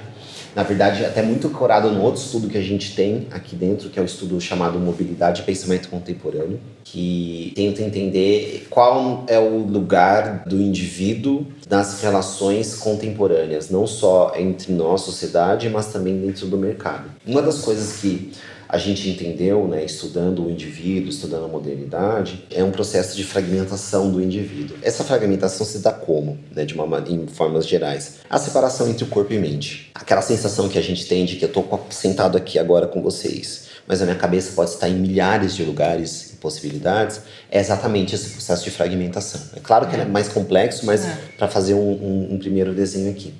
[0.55, 3.97] Na verdade, até muito corado no outro estudo que a gente tem aqui dentro, que
[3.97, 10.43] é o estudo chamado Mobilidade e Pensamento Contemporâneo, que tenta entender qual é o lugar
[10.45, 17.09] do indivíduo nas relações contemporâneas, não só entre nós, sociedade, mas também dentro do mercado.
[17.25, 18.31] Uma das coisas que
[18.71, 24.09] a gente entendeu, né, estudando o indivíduo, estudando a modernidade, é um processo de fragmentação
[24.09, 24.77] do indivíduo.
[24.81, 28.19] Essa fragmentação se dá como, né, de uma, em formas gerais?
[28.29, 29.91] A separação entre o corpo e mente.
[29.93, 33.65] Aquela sensação que a gente tem de que eu estou sentado aqui agora com vocês,
[33.85, 38.63] mas a minha cabeça pode estar em milhares de lugares possibilidades, é exatamente esse processo
[38.63, 39.39] de fragmentação.
[39.55, 41.17] É claro que é, é mais complexo, mas é.
[41.37, 43.33] para fazer um, um, um, primeiro desenho aqui.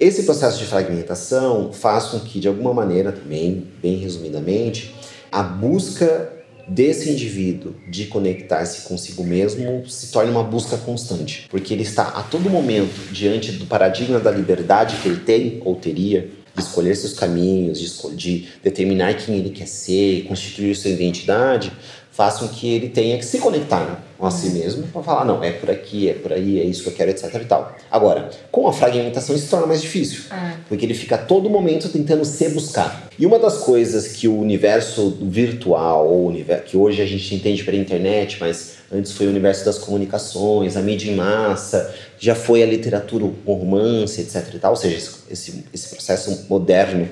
[0.00, 4.94] Esse processo de fragmentação faz com que, de alguma maneira, também, bem resumidamente,
[5.30, 6.32] a busca
[6.66, 12.22] desse indivíduo de conectar-se consigo mesmo se torne uma busca constante, porque ele está a
[12.22, 17.12] todo momento diante do paradigma da liberdade que ele tem ou teria de escolher seus
[17.12, 21.70] caminhos, de, de determinar quem ele quer ser, constituir sua identidade,
[22.16, 25.52] façam que ele tenha que se conectar com a si mesmo para falar, não, é
[25.52, 27.76] por aqui, é por aí, é isso que eu quero, etc e tal.
[27.90, 30.54] Agora, com a fragmentação isso se torna mais difícil, é.
[30.66, 33.08] porque ele fica a todo momento tentando se buscar.
[33.18, 37.62] E uma das coisas que o universo virtual, ou universo, que hoje a gente entende
[37.62, 42.62] pela internet, mas antes foi o universo das comunicações, a mídia em massa, já foi
[42.62, 44.96] a literatura, o romance, etc e tal, ou seja,
[45.30, 47.06] esse, esse processo moderno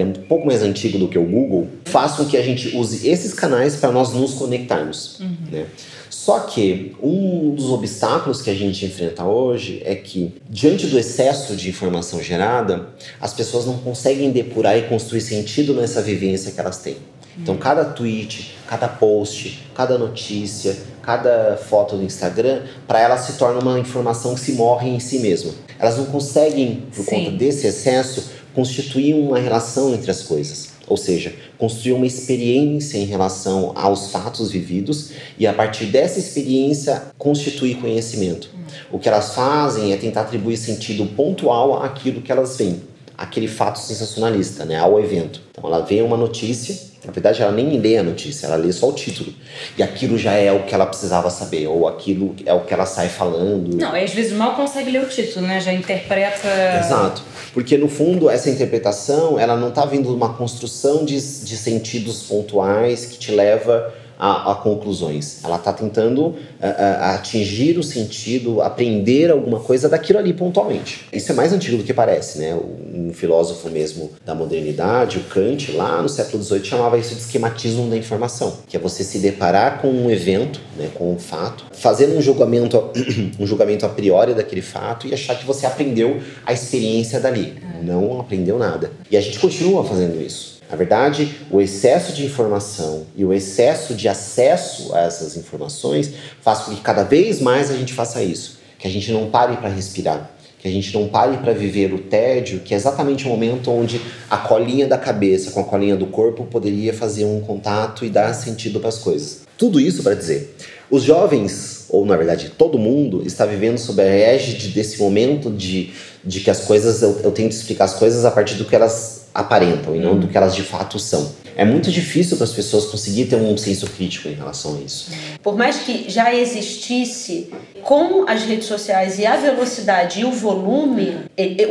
[0.00, 2.76] ele é um pouco mais antigo do que o Google, faz com que a gente
[2.76, 5.20] use esses canais para nós nos conectarmos.
[5.20, 5.36] Uhum.
[5.50, 5.66] Né?
[6.08, 11.54] Só que um dos obstáculos que a gente enfrenta hoje é que, diante do excesso
[11.54, 12.88] de informação gerada,
[13.20, 16.96] as pessoas não conseguem depurar e construir sentido nessa vivência que elas têm.
[17.38, 23.60] Então, cada tweet, cada post, cada notícia, cada foto do Instagram, para elas se torna
[23.60, 25.52] uma informação que se morre em si mesma.
[25.78, 27.10] Elas não conseguem, por Sim.
[27.10, 33.04] conta desse excesso, constituir uma relação entre as coisas, ou seja, construir uma experiência em
[33.04, 38.48] relação aos fatos vividos e a partir dessa experiência constituir conhecimento.
[38.90, 42.80] O que elas fazem é tentar atribuir sentido pontual àquilo que elas veem,
[43.16, 45.40] aquele fato sensacionalista, né, ao evento.
[45.50, 48.88] Então ela vê uma notícia na verdade, ela nem lê a notícia, ela lê só
[48.88, 49.32] o título.
[49.78, 52.84] E aquilo já é o que ela precisava saber, ou aquilo é o que ela
[52.84, 53.76] sai falando.
[53.76, 55.60] Não, e às vezes mal consegue ler o título, né?
[55.60, 56.48] Já interpreta.
[56.80, 57.22] Exato.
[57.54, 62.24] Porque no fundo, essa interpretação, ela não está vindo de uma construção de, de sentidos
[62.24, 65.44] pontuais que te leva a, a conclusões.
[65.44, 71.06] Ela está tentando a, a atingir o sentido, aprender alguma coisa daquilo ali pontualmente.
[71.12, 72.58] Isso é mais antigo do que parece, né?
[72.94, 77.88] Um filósofo mesmo da modernidade, o Kant, lá no século XVIII, chamava isso de esquematismo
[77.88, 82.16] da informação, que é você se deparar com um evento, né, com um fato, fazendo
[82.16, 82.90] um julgamento,
[83.38, 87.54] um julgamento a priori daquele fato e achar que você aprendeu a experiência dali.
[87.82, 88.90] Não aprendeu nada.
[89.10, 90.55] E a gente continua fazendo isso.
[90.68, 96.60] Na verdade, o excesso de informação e o excesso de acesso a essas informações faz
[96.60, 99.68] com que cada vez mais a gente faça isso, que a gente não pare para
[99.68, 103.70] respirar, que a gente não pare para viver o tédio, que é exatamente o momento
[103.70, 108.10] onde a colinha da cabeça com a colinha do corpo poderia fazer um contato e
[108.10, 109.42] dar sentido para as coisas.
[109.56, 110.56] Tudo isso para dizer,
[110.90, 115.92] os jovens, ou na verdade todo mundo, está vivendo sob a égide desse momento de,
[116.24, 119.25] de que as coisas, eu, eu tento explicar as coisas a partir do que elas
[119.36, 121.32] aparentam e não do que elas de fato são.
[121.56, 125.10] É muito difícil para as pessoas conseguir ter um senso crítico em relação a isso.
[125.42, 127.50] Por mais que já existisse,
[127.82, 131.16] com as redes sociais e a velocidade e o volume,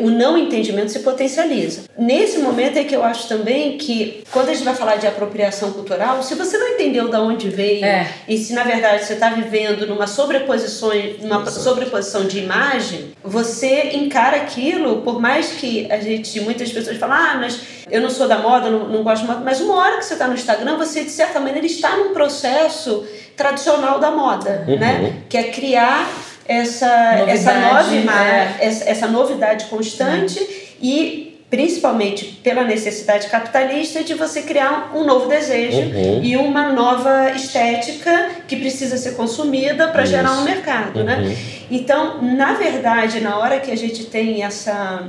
[0.01, 1.83] o não entendimento se potencializa.
[1.97, 5.71] Nesse momento é que eu acho também que, quando a gente vai falar de apropriação
[5.73, 8.09] cultural, se você não entendeu de onde veio é.
[8.27, 10.89] e se na verdade você está vivendo numa sobreposição,
[11.21, 17.17] numa sobreposição de imagem, você encara aquilo, por mais que a gente, muitas pessoas falam,
[17.17, 19.97] ah, mas eu não sou da moda, não, não gosto de moda, mas uma hora
[19.97, 24.65] que você está no Instagram, você de certa maneira está num processo tradicional da moda,
[24.67, 24.79] uhum.
[24.79, 25.13] né?
[25.29, 26.09] Que é criar
[26.47, 26.87] essa,
[27.27, 28.55] essa nova né?
[28.59, 30.47] essa, essa, novidade constante uhum.
[30.81, 36.23] e principalmente pela necessidade capitalista de você criar um novo desejo uhum.
[36.23, 41.17] e uma nova estética que precisa ser consumida para gerar um mercado, né?
[41.17, 41.29] uhum.
[41.29, 41.37] né?
[41.69, 45.03] Então, na verdade, na hora que a gente tem essa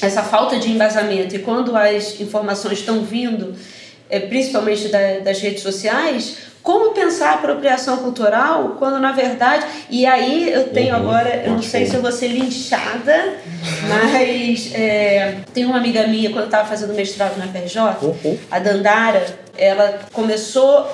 [0.00, 3.54] essa falta de embasamento e quando as informações estão vindo,
[4.10, 10.06] é, principalmente da, das redes sociais, como pensar a apropriação cultural quando na verdade e
[10.06, 13.34] aí eu tenho uhum, agora eu não sei se eu vou ser linchada
[13.86, 18.38] mas é, tem uma amiga minha quando eu estava fazendo mestrado na PJ uhum.
[18.50, 19.26] a Dandara
[19.56, 20.88] ela começou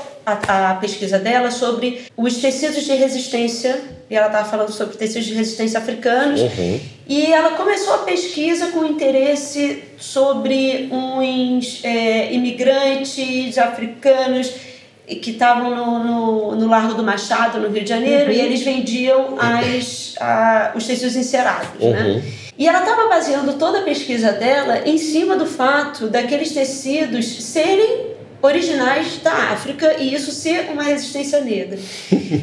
[0.47, 5.27] a, a pesquisa dela sobre os tecidos de resistência, e ela estava falando sobre tecidos
[5.27, 6.81] de resistência africanos, Uhum.
[7.09, 14.53] e ela começou a pesquisa com interesse sobre uns é, imigrantes africanos
[15.23, 19.37] que estavam no, no, no Largo do Machado, no Rio de Janeiro, e eles vendiam
[19.41, 22.03] as, a, os tecidos encerados, né?
[22.03, 22.23] Uhum.
[22.57, 28.11] E ela estava baseando toda a pesquisa dela em cima do fato daqueles tecidos serem
[28.43, 31.79] originais da África e isso ser uma resistência negra.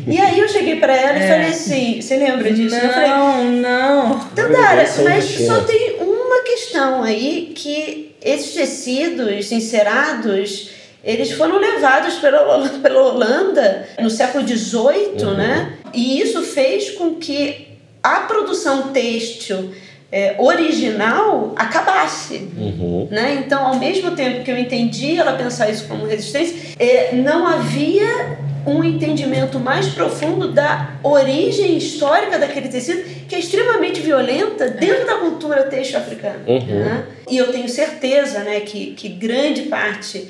[0.08, 1.28] e aí eu cheguei para ela e É.
[1.28, 2.76] falei assim, você lembra disso?
[2.76, 4.20] Eu falei, Não, não.
[4.36, 10.70] Tandara, Evolução mas só tem uma questão aí que esses tecidos encerados
[11.04, 15.34] eles foram levados pela, pela Holanda no século XVIII, Uhum.
[15.38, 15.74] né?
[15.93, 17.68] E isso fez com que
[18.04, 19.72] a produção têxtil
[20.12, 22.49] é, original acabasse.
[22.58, 23.08] Uhum.
[23.12, 23.43] Né?
[23.45, 28.38] Então, ao mesmo tempo que eu entendi ela pensar isso como resistência, é, não havia
[28.66, 35.16] um entendimento mais profundo da origem histórica daquele tecido, que é extremamente violenta dentro da
[35.16, 36.41] cultura têxtil africana.
[36.45, 36.66] Uhum.
[36.66, 37.05] né?
[37.30, 40.28] E eu tenho certeza né, que, que grande parte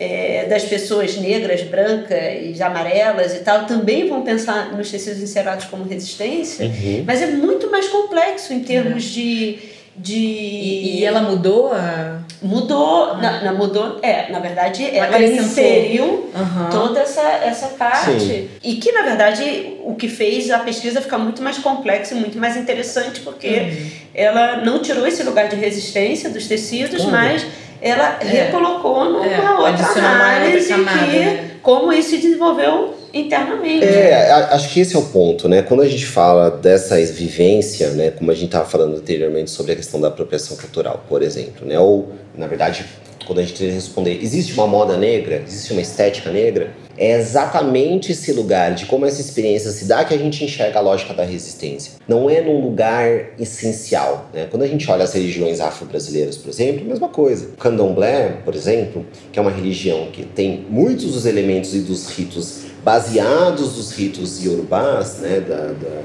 [0.00, 5.82] é, das pessoas negras, brancas, amarelas e tal, também vão pensar nos tecidos encerados como
[5.84, 7.02] resistência, Uhum.
[7.04, 9.58] mas é muito mais complexo em termos de.
[9.96, 12.18] de E, e ela mudou a.
[12.40, 15.44] Mudou, na, na- mudou, é, na verdade, ela Acrescentou.
[15.44, 16.68] inseriu Aham.
[16.70, 18.20] toda essa, essa parte.
[18.20, 18.48] Sim.
[18.62, 22.38] E que, na verdade, o que fez a pesquisa ficar muito mais complexa e muito
[22.38, 23.90] mais interessante, porque Uhum.
[24.14, 27.44] ela não tirou esse lugar de resistência dos tecidos, mas
[27.80, 28.24] ela É.
[28.24, 31.50] recolocou numa É, outra adicionou uma outra análise que né?
[31.62, 33.84] como isso se desenvolveu internamente.
[33.84, 35.62] É, acho que esse é o ponto, né?
[35.62, 39.76] Quando a gente fala dessa vivência, né, como a gente estava falando anteriormente sobre a
[39.76, 41.78] questão da apropriação cultural, por exemplo, né?
[41.78, 42.84] Ou, na verdade,
[43.28, 48.32] quando a gente responder, existe uma moda negra, existe uma estética negra, é exatamente esse
[48.32, 51.92] lugar de como essa experiência se dá que a gente enxerga a lógica da resistência.
[52.08, 54.48] Não é num lugar essencial, né?
[54.50, 57.48] Quando a gente olha as religiões afro-brasileiras, por exemplo, mesma coisa.
[57.48, 62.08] O candomblé, por exemplo, que é uma religião que tem muitos dos elementos e dos
[62.08, 66.02] ritos baseados nos ritos iorubás, né, da, da,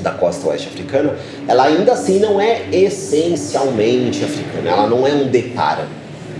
[0.00, 1.14] da costa oeste africana,
[1.46, 5.86] ela ainda assim não é essencialmente africana, ela não é um depara.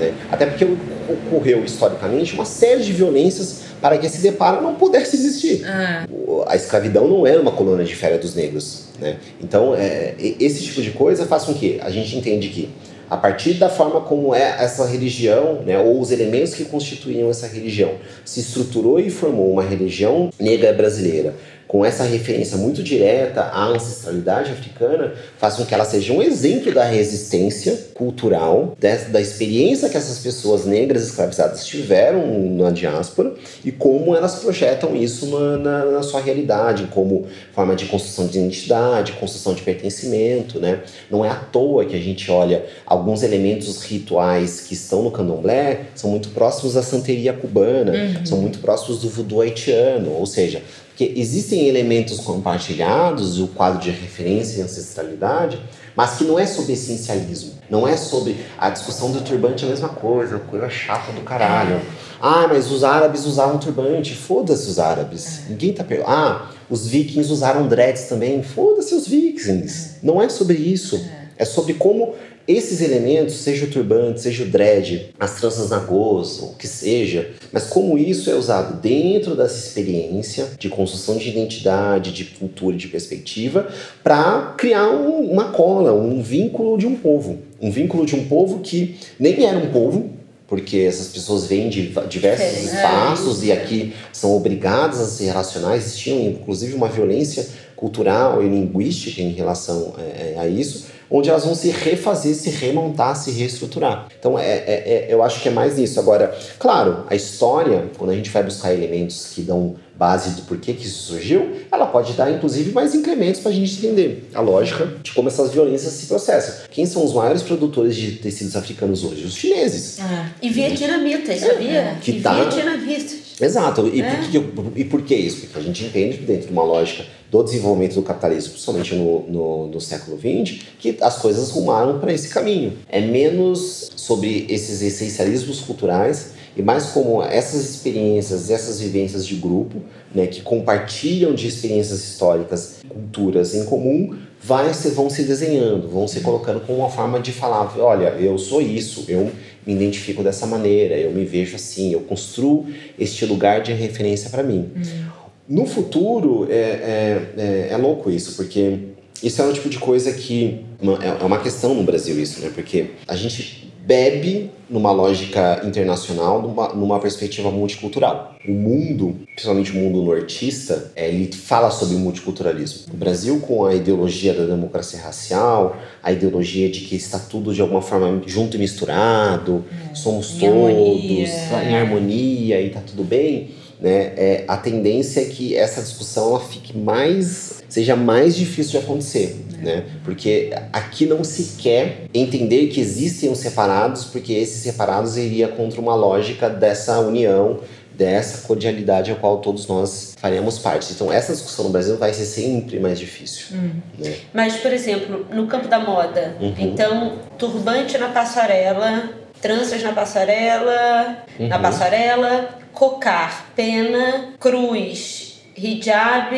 [0.03, 0.15] Né?
[0.31, 0.67] Até porque
[1.09, 5.65] ocorreu historicamente uma série de violências para que esse depara não pudesse existir.
[5.65, 6.07] Ah,
[6.47, 8.85] A escravidão não era uma colônia de férias dos negros.
[9.01, 9.17] Né?
[9.41, 12.71] Então, é, esse tipo de coisa faz com que a gente entende que,
[13.11, 17.47] a partir da forma como é essa religião, né, ou os elementos que constituíam essa
[17.47, 17.93] religião,
[18.25, 21.35] se estruturou e formou uma religião negra brasileira,
[21.73, 26.71] com essa referência muito direta à ancestralidade africana, faz com que ela seja um exemplo
[26.71, 28.77] da resistência cultural,
[29.11, 32.23] da experiência que essas pessoas negras escravizadas tiveram
[32.59, 33.33] na diáspora
[33.65, 38.39] e como elas projetam isso na, na- na sua realidade, como forma de construção de
[38.39, 40.81] identidade, construção de pertencimento, né?
[41.11, 45.87] Não é à toa que a gente olha alguns elementos rituais que estão no candomblé,
[45.95, 47.93] são muito próximos da santeria cubana,
[48.27, 50.61] são muito próximos do voodoo haitiano, ou seja,
[50.93, 55.59] porque existem elementos compartilhados, o quadro de referência e ancestralidade,
[55.97, 57.53] mas que não é sobre essencialismo.
[57.69, 61.81] Não é sobre a discussão do turbante é a mesma coisa, coisa chata do caralho.
[62.21, 64.15] Ah, mas os árabes usavam turbante.
[64.15, 65.41] Foda-se os árabes.
[65.49, 66.15] Ninguém tá perguntando.
[66.15, 68.43] Ah, os vikings usaram dreads também.
[68.43, 69.97] Foda-se os vikings.
[70.03, 71.03] Não é sobre isso.
[71.39, 72.15] É sobre como
[72.49, 77.31] esses elementos, seja o turbante, seja o dread, as tranças na goza, o que seja,
[77.53, 82.79] mas como isso é usado dentro dessa experiência de construção de identidade, de cultura, e
[82.79, 83.69] de perspectiva,
[84.03, 87.39] para criar um- uma cola, um vínculo de um povo.
[87.61, 90.11] Um vínculo de um povo que nem era um povo,
[90.49, 95.77] porque essas pessoas vêm de diversos espaços e aqui são obrigadas a se relacionar.
[95.77, 101.55] Existia inclusive uma violência cultural e linguística em relação é, a isso, onde elas vão
[101.55, 104.09] se refazer, se remontar, se reestruturar.
[104.19, 106.01] Então, é, é- é- eu acho que é mais isso.
[106.01, 110.73] Agora, claro, a história, quando a gente vai buscar elementos que dão base do porquê
[110.73, 114.89] que isso surgiu, ela pode dar, inclusive, mais incrementos para a gente entender a lógica
[115.03, 116.65] de como essas violências se processam.
[116.71, 119.25] Quem são os maiores produtores de tecidos africanos hoje?
[119.25, 119.99] Os chineses.
[120.01, 120.31] ah.
[120.41, 121.99] E vietnamitas, sabia?
[122.01, 123.17] Que e tá- vietnamitas.
[123.41, 123.89] Exato.
[123.93, 124.11] E, É.
[124.15, 125.41] por que, e por que isso?
[125.43, 129.67] Porque a gente entende dentro de uma lógica do desenvolvimento do capitalismo, principalmente no, no,
[129.69, 132.75] no século XX, que as coisas rumaram para esse caminho.
[132.87, 139.81] É menos sobre esses essencialismos culturais e mais como essas experiências, essas vivências de grupo,
[140.15, 146.21] né, que compartilham de experiências históricas, culturas em comum, vai, vão se desenhando, vão se
[146.21, 149.31] colocando com uma forma de falar: olha, eu sou isso, eu
[149.67, 152.67] me identifico dessa maneira, eu me vejo assim, eu construo
[152.99, 154.71] este lugar de referência para mim.
[154.77, 155.22] Uhum.
[155.49, 158.79] No futuro, é, é, é, é, louco isso, porque
[159.23, 160.65] isso é um tipo de coisa que.
[161.01, 162.51] É, é uma questão no Brasil, isso, né?
[162.55, 168.37] Porque a gente bebe numa lógica internacional, numa, numa, perspectiva multicultural.
[168.47, 172.95] O mundo, principalmente o mundo nortista, é, ele fala sobre multiculturalismo.
[172.95, 177.61] O Brasil, com a ideologia da democracia racial, a ideologia de que está tudo de
[177.61, 179.95] alguma forma junto e misturado, é.
[179.95, 181.65] somos em todos harmonia.
[181.65, 186.41] em harmonia e está tudo bem né, é, a tendência é que essa discussão ela
[186.41, 189.65] fique mais seja mais difícil de acontecer, é.
[189.65, 189.85] né?
[190.05, 195.81] Porque aqui não se quer entender que existem os separados, porque esses separados iria contra
[195.81, 197.61] uma lógica dessa união,
[197.93, 200.93] dessa cordialidade a qual todos nós faremos parte.
[200.93, 203.57] Então essa discussão no Brasil vai ser sempre mais difícil.
[203.57, 203.71] Hum.
[203.99, 204.17] Né?
[204.33, 206.55] Mas, por exemplo, no campo da moda, uhum.
[206.59, 209.11] então turbante na passarela,
[209.41, 211.49] tranças na passarela, uhum.
[211.49, 216.37] na passarela, cocar, pena, cruz, hijab,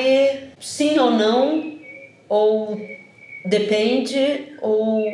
[0.60, 1.74] sim ou não,
[2.28, 2.80] ou
[3.46, 5.04] depende, ou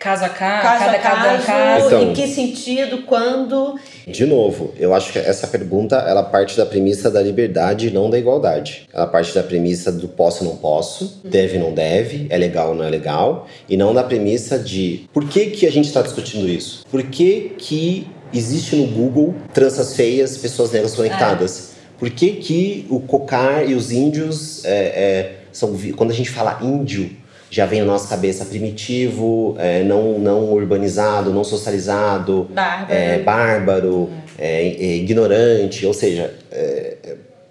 [0.00, 3.78] caso a caso, cada caso, caso então, em que sentido, quando.
[4.06, 8.08] De novo, eu acho que essa pergunta ela parte da premissa da liberdade e não
[8.08, 8.88] da igualdade.
[8.92, 12.84] Ela parte da premissa do posso não posso, deve não deve, é legal ou não
[12.84, 16.84] é legal, e não da premissa de por que, que a gente está discutindo isso?
[16.90, 21.70] Por que, que existe no Google tranças feias, pessoas negras conectadas.
[21.76, 21.80] É.
[21.98, 25.76] Por que, que o cocar e os índios é, é, são.
[25.96, 27.10] Quando a gente fala índio,
[27.50, 34.10] já vem na nossa cabeça primitivo, é, não, não urbanizado, não socializado, bárbaro, é, bárbaro
[34.38, 35.84] é, ignorante.
[35.84, 36.32] Ou seja,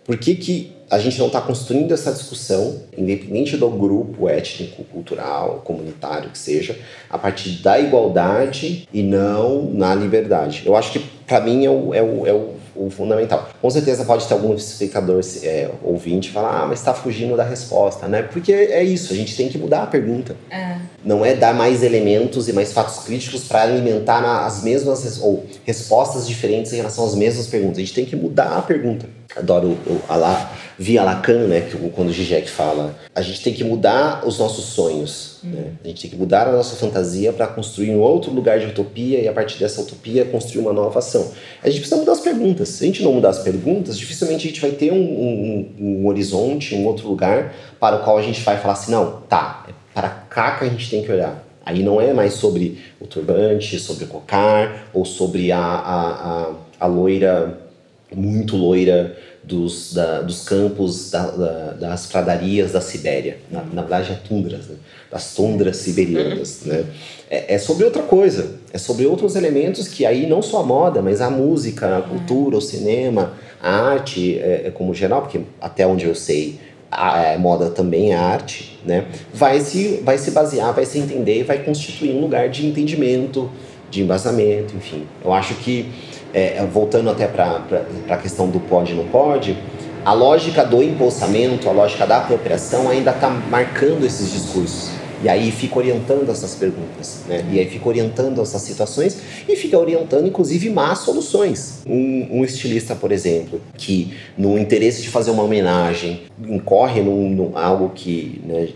[0.04, 5.62] por que, que a gente não está construindo essa discussão, independente do grupo étnico, cultural,
[5.64, 6.78] comunitário que seja,
[7.10, 10.64] a partir da igualdade e não na liberdade.
[10.66, 13.50] Eu acho que, para mim, é o, é o, é o o fundamental.
[13.62, 18.08] Com certeza pode ter algum espectador é, ouvinte falar, ah, mas está fugindo da resposta,
[18.08, 18.22] né?
[18.22, 20.36] Porque é isso, a gente tem que mudar a pergunta.
[20.50, 20.78] É.
[21.04, 26.26] Não é dar mais elementos e mais fatos críticos para alimentar as mesmas ou respostas
[26.26, 27.78] diferentes em relação às mesmas perguntas.
[27.78, 29.19] A gente tem que mudar a pergunta.
[29.36, 29.78] Adoro
[30.08, 31.62] a lá, via Lacan, né?
[31.62, 35.38] Que, quando o Zizek fala, a gente tem que mudar os nossos sonhos.
[35.44, 35.50] Hum.
[35.50, 35.72] Né?
[35.84, 39.20] A gente tem que mudar a nossa fantasia para construir um outro lugar de utopia
[39.20, 41.32] e a partir dessa utopia construir uma nova ação.
[41.62, 42.70] A gente precisa mudar as perguntas.
[42.70, 46.08] Se a gente não mudar as perguntas, dificilmente a gente vai ter um, um, um
[46.08, 49.74] horizonte, um outro lugar para o qual a gente vai falar assim, não, tá, é
[49.94, 51.44] para cá que a gente tem que olhar.
[51.64, 56.54] Aí não é mais sobre o turbante, sobre o cocar, ou sobre a, a, a,
[56.80, 57.69] a loira,
[58.16, 63.38] muito loira, dos, da, dos campos da, da, das pradarias da Sibéria.
[63.50, 64.76] Na, na verdade, é tundras, né?
[65.12, 66.62] das tundras siberianas.
[66.66, 66.86] Né?
[67.30, 71.02] É, é, sobre outra coisa, é sobre outros elementos que aí não só a moda,
[71.02, 75.88] mas a música, a cultura, o cinema, a arte, é, é como geral, porque até
[75.88, 76.60] onde eu sei,
[76.92, 79.06] a, a, moda também é arte, né?
[79.34, 83.50] vai, se, vai se basear, vai se entender vai constituir um lugar de entendimento,
[83.90, 85.08] de embasamento, enfim.
[85.24, 85.92] Eu acho que
[86.34, 87.64] é, voltando até para
[88.10, 89.58] a questão do pode não pode,
[90.06, 95.00] a lógica do embolsamento, a lógica da apropriação ainda está marcando esses discursos.
[95.22, 97.46] E aí fica orientando essas perguntas, né?
[97.52, 99.18] E aí fica orientando essas situações
[99.50, 101.82] e fica orientando, inclusive, más soluções.
[101.86, 107.58] Um, um estilista, por exemplo, que no interesse de fazer uma homenagem incorre num, num
[107.58, 108.70] algo que né,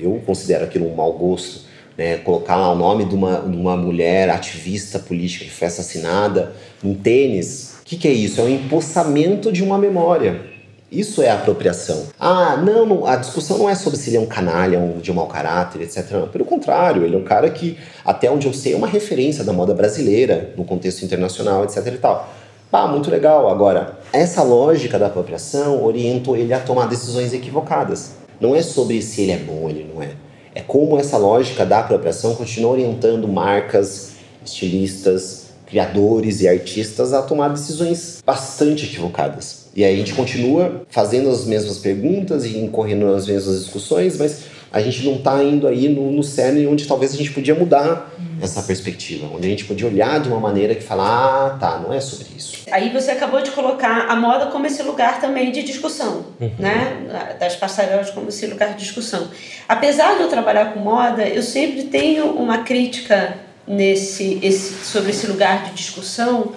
[0.00, 1.63] eu considero aquilo um mau gosto,
[1.96, 6.52] né, colocar lá o nome de uma, de uma mulher ativista política que foi assassinada
[6.82, 7.74] num tênis.
[7.80, 8.40] O que, que é isso?
[8.40, 10.54] É um empossamento de uma memória.
[10.90, 12.04] Isso é apropriação.
[12.20, 15.26] Ah, não, a discussão não é sobre se ele é um canalha, um de mau
[15.26, 16.08] caráter, etc.
[16.12, 19.42] Não, pelo contrário, ele é um cara que, até onde eu sei, é uma referência
[19.42, 21.86] da moda brasileira, no contexto internacional, etc.
[21.86, 22.32] e tal.
[22.70, 23.48] Pá, muito legal.
[23.48, 28.12] Agora, essa lógica da apropriação orientou ele a tomar decisões equivocadas.
[28.40, 30.10] Não é sobre se ele é bom ou ele não é.
[30.54, 34.12] É como essa lógica da apropriação continua orientando marcas,
[34.44, 39.64] estilistas, criadores e artistas a tomar decisões bastante equivocadas.
[39.74, 44.44] E aí a gente continua fazendo as mesmas perguntas e incorrendo nas mesmas discussões, mas
[44.74, 48.12] a gente não está indo aí no, no cerne onde talvez a gente podia mudar
[48.42, 51.92] essa perspectiva, onde a gente podia olhar de uma maneira que falar, ah, tá, não
[51.92, 52.64] é sobre isso.
[52.72, 56.50] Aí você acabou de colocar a moda como esse lugar também de discussão, uhum.
[56.58, 57.36] né?
[57.38, 59.28] Das passarelas como esse lugar de discussão.
[59.68, 65.28] Apesar de eu trabalhar com moda, eu sempre tenho uma crítica nesse esse, sobre esse
[65.28, 66.52] lugar de discussão,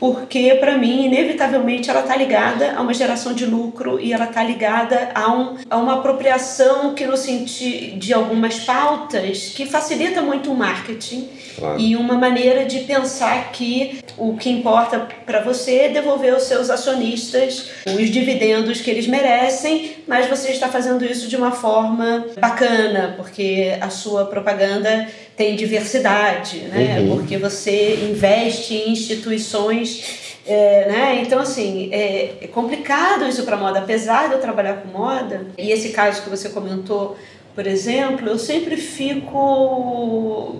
[0.00, 4.42] porque para mim, inevitavelmente, ela está ligada a uma geração de lucro e ela está
[4.42, 10.50] ligada a, um, a uma apropriação que no sentido de algumas pautas que facilita muito
[10.50, 11.28] o marketing
[11.58, 11.78] claro.
[11.78, 16.70] e uma maneira de pensar que o que importa para você é devolver aos seus
[16.70, 23.14] acionistas os dividendos que eles merecem, mas você está fazendo isso de uma forma bacana,
[23.18, 25.08] porque a sua propaganda
[25.40, 27.00] tem diversidade, né?
[27.00, 27.16] Uhum.
[27.16, 31.22] Porque você investe em instituições é, né?
[31.22, 33.78] Então, assim, é, é complicado isso para moda.
[33.78, 37.16] Apesar de eu trabalhar com moda, e esse caso que você comentou,
[37.54, 40.56] por exemplo, eu sempre fico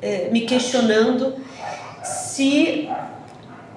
[0.00, 1.34] é, me questionando
[2.02, 2.88] se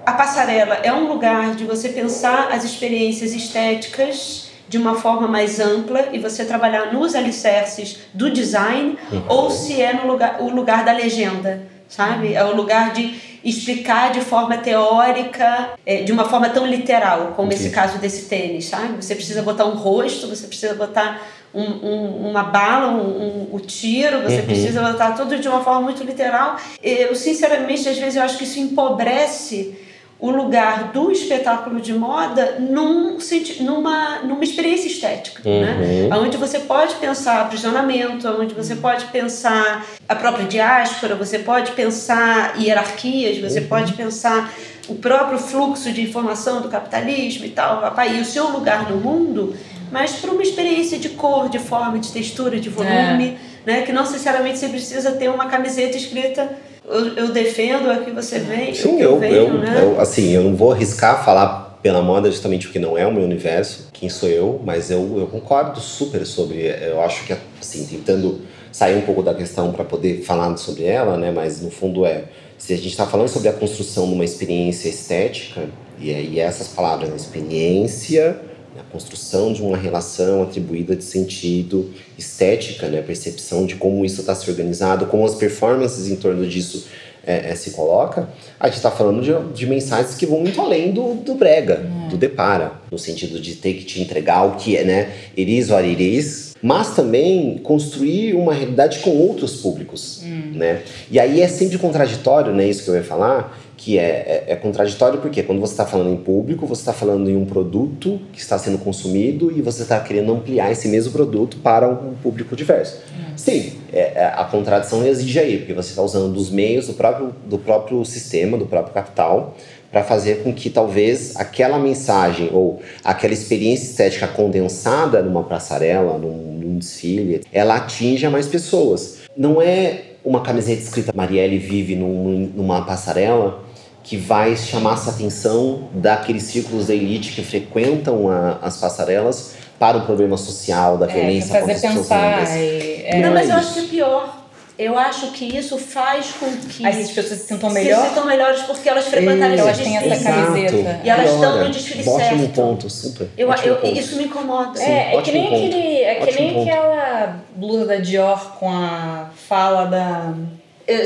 [0.06, 5.58] a passarela é um lugar de você pensar as experiências estéticas de uma forma mais
[5.58, 9.22] ampla e você trabalhar nos alicerces do design uhum.
[9.28, 12.34] ou se é no lugar, o lugar da legenda, sabe?
[12.34, 17.52] É o lugar de explicar de forma teórica, é, de uma forma tão literal, como
[17.52, 19.02] esse caso desse tênis, sabe?
[19.02, 21.20] Você precisa botar um rosto, você precisa botar
[21.52, 24.46] um, um, uma bala, um, um, tiro, você uhum.
[24.46, 26.56] precisa botar tudo de uma forma muito literal.
[26.80, 29.76] Eu, sinceramente, às vezes eu acho que isso empobrece
[30.20, 33.16] o lugar do espetáculo de moda num,
[33.60, 35.72] numa, numa experiência estética, né?
[35.72, 36.08] uhum.
[36.08, 36.16] né?
[36.18, 42.60] Onde você pode pensar aprisionamento, onde você pode pensar a própria diáspora, você pode pensar
[42.60, 43.68] hierarquias, você uhum.
[43.68, 44.52] pode pensar
[44.88, 48.96] o próprio fluxo de informação do capitalismo e tal, papai, e o seu lugar no
[48.96, 49.56] mundo,
[49.90, 53.70] mas para uma experiência de cor, de forma, de textura, de volume, é.
[53.72, 53.82] né?
[53.82, 56.50] Que não necessariamente você precisa ter uma camiseta escrita
[56.88, 58.74] eu, eu defendo aqui você vem.
[58.74, 59.80] Sim, eu, eu, venho, eu, né?
[59.82, 63.24] eu, assim, eu não vou arriscar falar pela moda justamente porque não é o meu
[63.24, 66.66] universo, quem sou eu, mas eu, eu concordo super sobre.
[66.66, 68.40] Eu acho que, assim, tentando
[68.72, 71.30] sair um pouco da questão para poder falar sobre ela, né?
[71.30, 72.24] Mas no fundo é.
[72.58, 75.62] Se a gente está falando sobre a construção de uma experiência estética,
[75.98, 78.38] e, é, e essas palavras, né, experiência
[78.80, 84.20] a construção de uma relação atribuída de sentido, estética, né, a percepção de como isso
[84.20, 86.86] está se organizado, como as performances em torno disso
[87.26, 90.90] é, é, se coloca, a gente está falando de, de, mensagens que vão muito além
[90.90, 92.08] do, do brega, hum.
[92.08, 95.84] do depara, no sentido de ter que te entregar o que é, né, iris or
[95.84, 100.52] iris, mas também construir uma realidade com outros públicos, hum.
[100.54, 100.82] né?
[101.10, 104.56] E aí é sempre contraditório, né, isso que eu ia falar, que é, é, é
[104.56, 108.38] contraditório porque quando você está falando em público, você está falando em um produto que
[108.38, 112.98] está sendo consumido e você está querendo ampliar esse mesmo produto para um público diverso.
[113.08, 113.38] Uhum.
[113.38, 117.34] Sim, é, é, a contradição exige aí, porque você está usando dos meios do próprio,
[117.46, 119.56] do próprio sistema, do próprio capital,
[119.90, 126.58] para fazer com que talvez aquela mensagem ou aquela experiência estética condensada numa passarela, num,
[126.58, 129.20] num desfile, ela atinja mais pessoas.
[129.34, 133.69] Não é uma camiseta escrita Marielle vive num, numa passarela
[134.02, 139.98] que vai chamar essa atenção daqueles círculos da elite que frequentam a, as passarelas para
[139.98, 143.56] o problema social, da é, violência fazer contra as pensar e, é, Não, mas eu
[143.56, 144.40] acho que é pior.
[144.78, 148.02] Eu acho que isso faz com que as pessoas se sintam melhor.
[148.02, 151.00] Se sintam melhores porque elas frequentaram esse Elas têm essa camiseta.
[151.04, 152.54] E elas estão no desfile Ótimo certo.
[152.54, 153.28] ponto, super.
[153.36, 153.98] Eu, eu, ponto.
[153.98, 154.78] Isso me incomoda.
[154.78, 159.28] Sim, é, é que nem, aquele, é que nem aquela blusa da Dior com a
[159.34, 160.32] fala da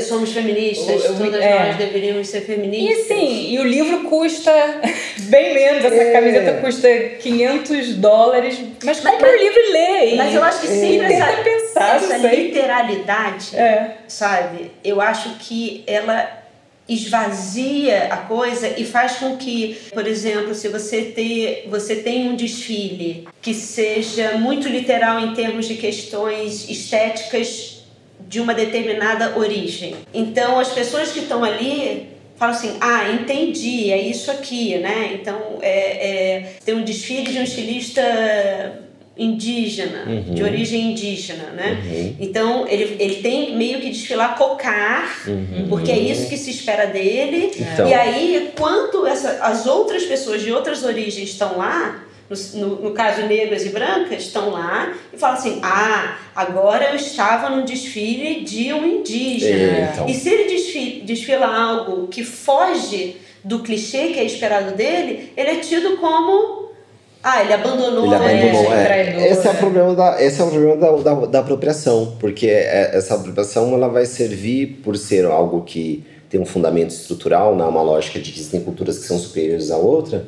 [0.01, 1.67] somos feministas, eu, todas é.
[1.67, 3.05] nós deveríamos ser feministas.
[3.05, 4.51] E sim, e o livro custa
[5.29, 6.11] bem menos, essa é.
[6.11, 6.87] camiseta custa
[7.21, 10.15] 500 dólares, mas compra o livro e lê.
[10.15, 13.97] Mas eu acho que sempre essa, pensar, essa literalidade, é.
[14.07, 14.71] sabe?
[14.83, 16.45] Eu acho que ela
[16.87, 22.35] esvazia a coisa e faz com que, por exemplo, se você ter, você tem um
[22.35, 27.74] desfile que seja muito literal em termos de questões estéticas
[28.35, 29.95] de uma determinada origem.
[30.13, 35.11] Então, as pessoas que estão ali falam assim: ah, entendi, é isso aqui, né?
[35.13, 38.01] Então, é, é tem um desfile de um estilista
[39.17, 40.33] indígena, uhum.
[40.33, 41.81] de origem indígena, né?
[41.81, 42.15] Uhum.
[42.19, 45.67] Então, ele, ele tem meio que desfilar cocar, uhum.
[45.69, 47.53] porque é isso que se espera dele.
[47.57, 47.87] Então.
[47.87, 53.21] E aí, quando essa, as outras pessoas de outras origens estão lá, no, no, caso
[53.27, 58.73] negras e brancas, estão lá e falam assim: ah, agora eu estava num desfile de
[58.73, 59.91] um indígena.
[59.93, 60.07] Então.
[60.07, 65.51] E se ele desfila, desfila algo que foge do clichê que é esperado dele, ele
[65.51, 66.65] é tido como.
[67.21, 69.31] Ah, ele abandonou, ele abandonou é.
[69.31, 72.91] Esse é o problema, da, esse é o problema da, da, da apropriação, porque é,
[72.93, 77.81] essa apropriação ela vai servir por ser algo que tem um fundamento estrutural, né, uma
[77.81, 80.25] lógica de que existem culturas que são superiores à outra,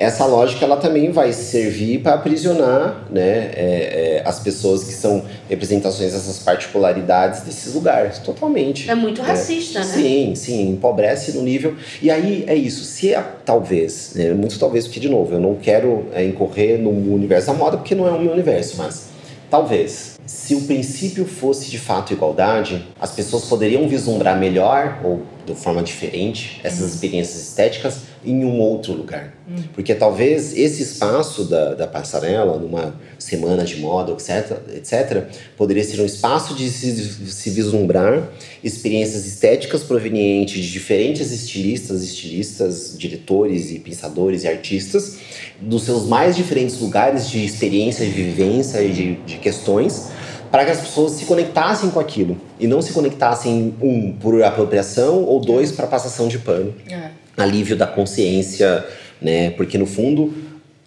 [0.00, 5.22] essa lógica ela também vai servir para aprisionar né, é, é, as pessoas que são
[5.46, 8.90] representações dessas particularidades desses lugares, totalmente.
[8.90, 9.84] É muito racista, né?
[9.84, 9.92] né?
[9.92, 11.74] Sim, sim, empobrece no nível.
[12.00, 15.56] E aí é isso, se é, talvez, né, muito talvez, porque de novo, eu não
[15.56, 19.10] quero é, incorrer no universo da moda porque não é o meu universo, mas
[19.50, 25.54] talvez se o princípio fosse de fato igualdade, as pessoas poderiam vislumbrar melhor ou de
[25.54, 26.86] forma diferente essas uhum.
[26.86, 29.34] experiências estéticas em um outro lugar.
[29.48, 29.62] Uhum.
[29.72, 35.24] Porque talvez esse espaço da, da passarela, numa semana de moda, etc., etc.,
[35.56, 38.28] poderia ser um espaço de se, se vislumbrar
[38.62, 45.18] experiências estéticas provenientes de diferentes estilistas, estilistas, diretores e pensadores e artistas,
[45.60, 50.10] dos seus mais diferentes lugares de experiência, de vivência e de, de questões
[50.50, 55.24] para que as pessoas se conectassem com aquilo e não se conectassem um por apropriação
[55.24, 57.10] ou dois para passação de pano, é.
[57.40, 58.84] Alívio da consciência,
[59.20, 59.50] né?
[59.50, 60.32] Porque no fundo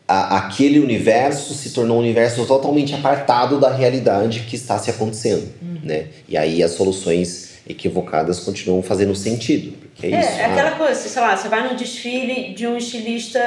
[0.08, 5.48] a, aquele universo se tornou um universo totalmente apartado da realidade que está se acontecendo,
[5.62, 5.80] uhum.
[5.84, 6.08] né?
[6.28, 9.78] E aí as soluções equivocadas continuam fazendo sentido.
[9.78, 10.76] Porque é, é isso, é aquela ah.
[10.76, 13.40] coisa, sei lá, você vai num desfile de um estilista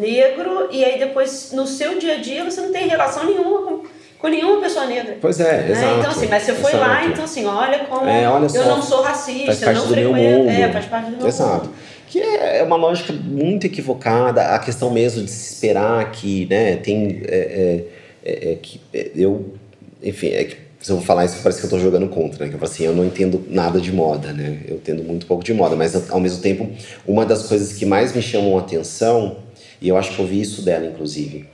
[0.00, 3.98] negro e aí depois no seu dia a dia você não tem relação nenhuma com
[4.18, 5.16] com nenhuma pessoa negra.
[5.20, 5.70] Pois é, né?
[5.70, 5.98] exato.
[5.98, 6.90] Então, assim, mas você foi exato.
[6.90, 9.94] lá, então, assim, olha como é, olha eu não sou racista, faz parte não do
[9.94, 10.14] frequento.
[10.14, 10.50] Meu mundo.
[10.50, 11.66] É, faz parte do meu exato.
[11.66, 11.74] mundo.
[12.08, 17.22] Que é uma lógica muito equivocada, a questão mesmo de se esperar que, né, tem.
[17.26, 17.84] É, é,
[18.24, 19.54] é, é que é, eu.
[20.02, 22.50] Enfim, é que se eu vou falar isso, parece que eu estou jogando contra, né?
[22.50, 24.60] Que eu assim, eu não entendo nada de moda, né?
[24.66, 26.70] Eu entendo muito pouco de moda, mas ao mesmo tempo,
[27.06, 29.38] uma das coisas que mais me chamam a atenção,
[29.80, 31.46] e eu acho que eu vi isso dela, inclusive,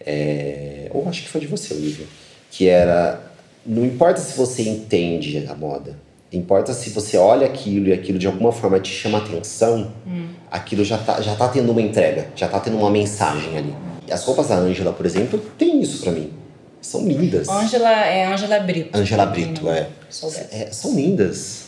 [0.00, 0.88] é...
[0.90, 2.06] ou acho que foi de você, Olivia
[2.56, 3.20] que era
[3.64, 5.98] não importa se você entende a moda,
[6.36, 10.28] importa se você olha aquilo e aquilo de alguma forma te chama atenção, hum.
[10.50, 13.74] aquilo já tá, já tá tendo uma entrega, já tá tendo uma mensagem ali.
[14.10, 16.32] As roupas da Ângela, por exemplo, tem isso para mim.
[16.80, 17.48] São lindas.
[17.48, 18.96] Ângela é Ângela Brito.
[18.96, 19.88] Ângela Brito, é.
[20.52, 20.68] é.
[20.70, 21.65] São lindas.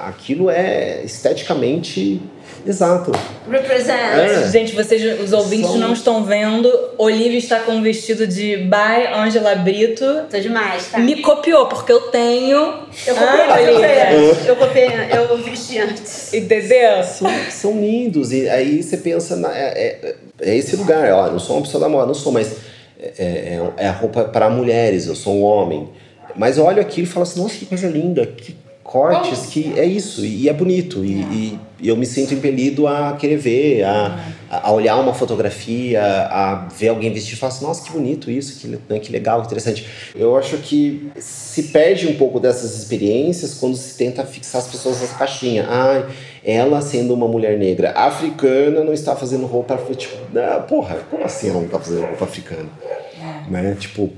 [0.00, 2.20] Aquilo é esteticamente
[2.66, 3.12] Exato.
[3.48, 3.98] Represent.
[3.98, 4.50] É.
[4.50, 5.78] Gente, vocês, os ouvintes Som...
[5.78, 6.70] não estão vendo.
[6.98, 10.04] Olivia está com um vestido de by Angela Brito.
[10.30, 10.98] Tô demais, tá?
[10.98, 12.58] Me copiou, porque eu tenho.
[13.06, 16.34] Eu copiei, ah, eu, eu copiei, eu vesti antes.
[16.34, 17.02] Entendeu?
[17.04, 18.32] São, são lindos.
[18.32, 21.10] E aí você pensa, na, é, é, é esse lugar.
[21.12, 22.56] Ó, não sou uma pessoa da moda, não sou, mas
[23.00, 25.88] é, é, é a roupa para mulheres, eu sou um homem.
[26.36, 28.54] Mas eu olho aquilo e falo assim, nossa, que coisa linda, que
[28.88, 31.04] cortes que é isso, e é bonito.
[31.04, 34.18] E, e, eu me sinto impelido a querer ver, a,
[34.50, 38.58] a olhar uma fotografia, a ver alguém vestir e falar assim, nossa, que bonito isso,
[38.58, 39.86] que, né, que legal, que interessante.
[40.16, 45.00] Eu acho que se perde um pouco dessas experiências quando se tenta fixar as pessoas
[45.02, 45.66] nessa caixinha.
[45.68, 46.08] Ah,
[46.42, 49.78] ela sendo uma mulher negra africana não está fazendo roupa.
[49.94, 52.68] Tipo, ah, porra, como assim ela não está fazendo roupa africana?
[53.20, 53.50] É.
[53.50, 53.76] Né?
[53.78, 54.10] Tipo,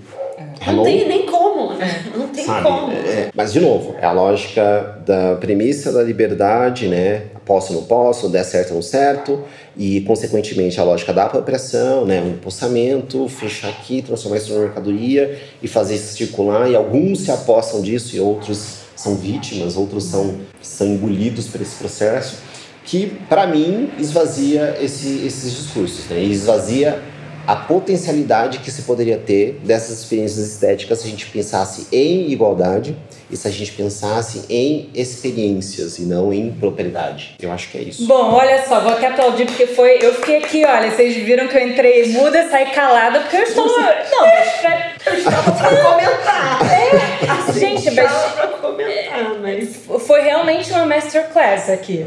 [0.67, 2.05] não tem nem como, né?
[2.15, 2.63] Não tem Sabe?
[2.63, 2.93] como.
[2.93, 7.23] É, mas, de novo, é a lógica da premissa da liberdade, né?
[7.45, 9.43] Posso ou não posso, der certo ou não certo,
[9.77, 12.21] e, consequentemente, a lógica da apropriação, né?
[12.21, 17.31] O impulsamento, fechar aqui, transformar isso numa mercadoria e fazer isso circular, e alguns se
[17.31, 22.37] apostam disso e outros são vítimas, outros são, são engolidos por esse processo,
[22.85, 26.21] que, para mim, esvazia esse, esses discursos, né?
[26.21, 27.01] E esvazia
[27.47, 32.97] a potencialidade que se poderia ter dessas experiências estéticas se a gente pensasse em igualdade
[33.31, 37.37] e se a gente pensasse em experiências e não em propriedade.
[37.41, 38.07] Eu acho que é isso.
[38.07, 39.99] Bom, olha só, vou até aplaudir porque foi.
[40.01, 43.67] Eu fiquei aqui, olha, vocês viram que eu entrei muda, saí calada, porque eu estou.
[43.67, 46.61] Não, mas eu estava pra comentar.
[46.71, 47.31] É.
[47.31, 48.11] Assim, gente, mas.
[48.11, 49.77] Pra comentar, mas.
[50.07, 52.07] Foi realmente uma masterclass aqui.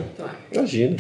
[0.52, 0.98] Imagina.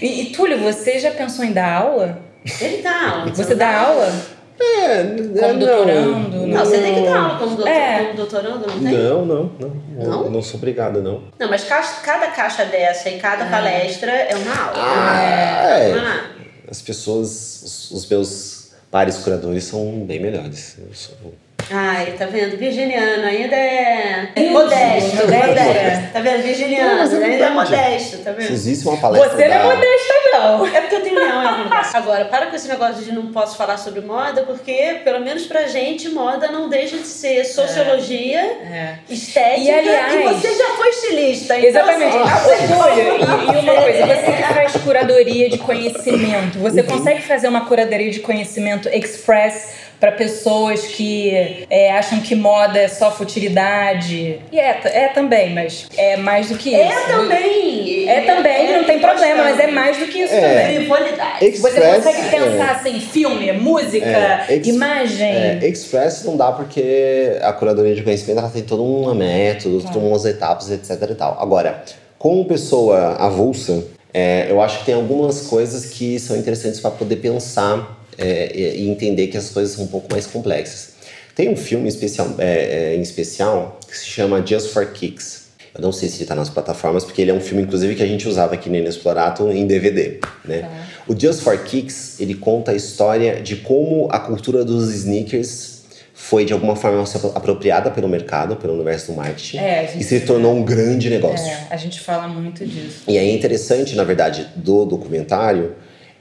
[0.00, 2.18] E, e Túlio, você já pensou em dar aula?
[2.60, 3.32] Ele dá aula.
[3.32, 4.12] Você dá aula?
[4.60, 6.10] É, como não, doutorando?
[6.10, 8.04] Não, não, você tem que dar aula como, doutor, é.
[8.04, 8.92] como doutorando, não tem?
[8.92, 9.84] Não, não, não.
[9.96, 10.24] Não?
[10.24, 11.24] Eu não sou obrigada, não.
[11.38, 13.50] Não, mas cada caixa dessa e cada ah.
[13.50, 14.76] palestra é uma aula.
[14.76, 15.90] Ah, é.
[15.90, 16.70] é.
[16.70, 20.76] As pessoas, os, os meus pares curadores são bem melhores.
[20.78, 21.34] Eu sou
[21.70, 22.56] Ai, tá vendo?
[22.56, 26.12] Virginiano ainda é modesto, modesto.
[26.12, 26.42] Tá vendo?
[26.42, 28.46] Virginiano não, ainda é modesto, tá vendo?
[28.46, 29.30] Se existe uma palestra.
[29.30, 30.66] Você não é modesta, não.
[30.66, 33.78] É porque eu tenho leão em Agora, para com esse negócio de não posso falar
[33.78, 38.98] sobre moda, porque, pelo menos pra gente, moda não deixa de ser sociologia, é.
[39.08, 39.60] estética.
[39.60, 42.16] E, aliás, e você já foi estilista, então, Exatamente.
[42.16, 46.58] Assim, e, e, uma coisa, você que faz curadoria curadoria de conhecimento.
[46.58, 46.86] Você Uhum.
[46.86, 51.30] consegue fazer uma curadoria de conhecimento express para pessoas que
[51.70, 54.40] é, acham que moda é só futilidade?
[54.52, 56.78] E é, é também, mas é mais do que isso.
[56.80, 58.08] É também.
[58.08, 60.40] É também, não tem problema, mas é mais do que isso É.
[60.40, 60.76] também.
[60.76, 61.38] Frivolidade.
[61.38, 62.70] Você Express, consegue pensar é.
[62.70, 65.26] assim, filme, música, É, ex- imagem.
[65.32, 69.90] É, Express não dá porque a curadoria de conhecimento ela tem todo um método, Tá.
[69.92, 71.36] todas umas etapas, etc e tal.
[71.40, 71.82] Agora,
[72.18, 77.16] como pessoa avulsa, é, eu acho que tem algumas coisas que são interessantes para poder
[77.16, 80.94] pensar é, e e entender que as coisas são um pouco mais complexas.
[81.34, 85.44] Tem um filme especial, é, é, em especial que se chama Just for Kicks.
[85.74, 88.02] Eu não sei se ele tá nas plataformas, porque ele é um filme, inclusive, que
[88.02, 90.70] a gente usava aqui no Inexplorato em DVD, né?
[91.08, 95.82] O Just for Kicks, ele conta a história de como a cultura dos sneakers
[96.14, 97.02] foi, de alguma forma,
[97.34, 101.44] apropriada pelo mercado, pelo universo do marketing, É, gente- e se tornou um grande negócio.
[101.44, 103.02] É, a gente fala muito disso.
[103.08, 105.74] E é interessante, na verdade, do documentário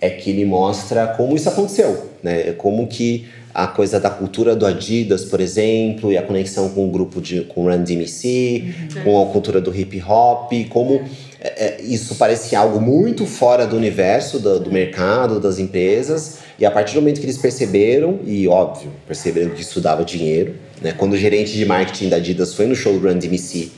[0.04, 2.52] é que ele mostra como isso aconteceu, né?
[2.58, 6.92] Como que a coisa da cultura do Adidas, por exemplo, e a conexão com o
[6.92, 8.66] grupo de com o Run DMC,
[9.02, 11.02] com a cultura do hip hop, como
[11.40, 16.66] é, é, isso parecia algo muito fora do universo do, do mercado, das empresas, e
[16.66, 20.92] a partir do momento que eles perceberam, e óbvio, perceberam que isso dava dinheiro, né?
[20.92, 23.72] Quando o gerente de marketing da Adidas foi no show do Run DMC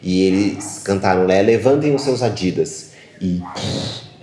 [0.00, 3.40] e eles cantaram, né, levantem os seus Adidas, e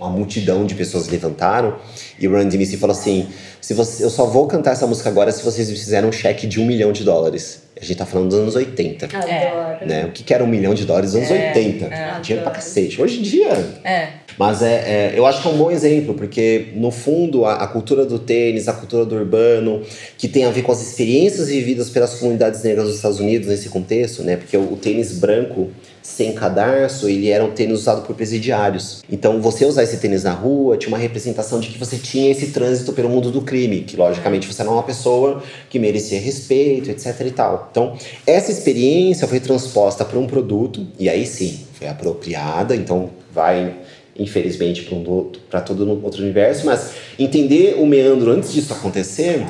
[0.00, 1.76] uma multidão de pessoas levantaram,
[2.18, 3.28] e o Run DMC falou assim,
[3.60, 6.46] se você, eu só vou cantar essa música agora se vocês me fizerem um cheque
[6.46, 7.62] de um milhão de dólares.
[7.80, 9.06] A gente tá falando dos anos 80.
[9.06, 9.86] Adoro.
[9.86, 10.04] Né?
[10.04, 12.20] O que, que era um milhão de dólares nos anos 80?
[12.20, 13.00] Dinheiro pra cacete.
[13.00, 13.48] Hoje em dia,
[13.82, 14.08] É.
[14.36, 17.66] mas é, é, eu acho que é um bom exemplo, porque no fundo a, a
[17.66, 19.82] cultura do tênis, a cultura do urbano,
[20.18, 23.70] que tem a ver com as experiências vividas pelas comunidades negras dos Estados Unidos nesse
[23.70, 24.36] contexto, né?
[24.36, 25.70] Porque o, o tênis branco
[26.02, 29.02] sem cadarço, ele era um tênis usado por presidiários.
[29.10, 32.48] Então você usar esse tênis na rua tinha uma representação de que você tinha esse
[32.48, 37.20] trânsito pelo mundo do crime, que logicamente você era uma pessoa que merecia respeito, etc
[37.26, 37.68] e tal.
[37.72, 43.74] Então, essa experiência foi transposta para um produto e aí sim, foi apropriada, então vai
[44.16, 49.44] infelizmente para um para todo um outro universo, mas entender o meandro antes disso acontecer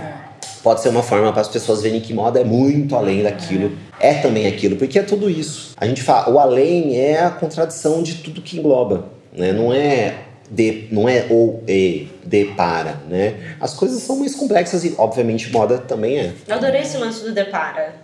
[0.63, 3.73] pode ser uma forma para as pessoas verem que moda é muito além daquilo.
[3.99, 5.73] É também aquilo, porque é tudo isso.
[5.77, 9.53] A gente fala, o além é a contradição de tudo que engloba, né?
[9.53, 13.35] Não é de, não é ou e, de para, né?
[13.61, 16.33] As coisas são mais complexas e, obviamente, moda também é.
[16.49, 17.95] Eu adorei esse lance do depara.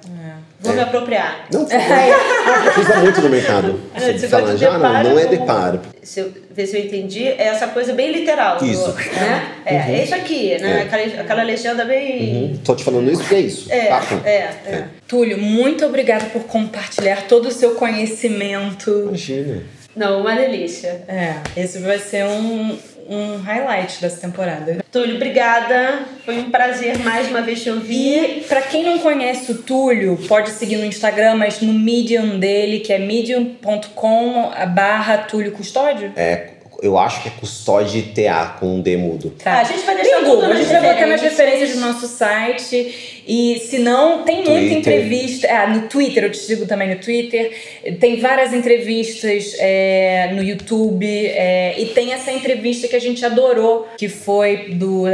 [0.60, 0.76] Vou É.
[0.76, 1.46] me apropriar.
[1.52, 2.80] Não, favor.
[2.80, 3.80] usa muito no mercado.
[3.94, 5.80] É, Você você fala de já, não, não é de para.
[6.02, 8.56] Se eu, ver se eu entendi, é essa coisa bem literal.
[8.58, 8.90] do- Isso.
[8.92, 9.52] né?
[9.66, 10.78] É, é isso aqui, né?
[10.78, 10.82] É.
[10.82, 12.52] Aquela, aquela legenda bem.
[12.52, 12.58] Uhum.
[12.64, 13.70] Tô te falando isso porque é isso.
[13.72, 14.14] É, Papo.
[14.24, 14.30] é,
[14.66, 14.84] é.
[15.06, 18.90] Túlio, muito obrigada por compartilhar todo o seu conhecimento.
[19.08, 19.62] Imagina.
[19.96, 21.02] Não, uma delícia.
[21.08, 22.78] É, esse vai ser um,
[23.08, 24.84] um highlight dessa temporada.
[24.92, 26.00] Túlio, obrigada.
[26.24, 28.38] Foi um prazer mais uma vez te ouvir.
[28.38, 32.80] E pra quem não conhece o Túlio, pode seguir no Instagram, mas no Medium dele,
[32.80, 36.12] que é medium.com barra Túlio Custódio.
[36.14, 39.34] É, eu acho que é custódia TA com um D mudo.
[39.44, 41.74] Ah, a gente vai deixar Tem tudo Google, a nas gente vai botar nas referências.
[41.74, 43.22] do nosso site.
[43.26, 44.78] E se não, tem muita Twitter.
[44.78, 45.48] entrevista.
[45.50, 47.52] Ah, no Twitter, eu te sigo também no Twitter.
[48.00, 51.06] Tem várias entrevistas é, no YouTube.
[51.06, 55.04] é, e tem essa entrevista que a gente adorou, que foi do.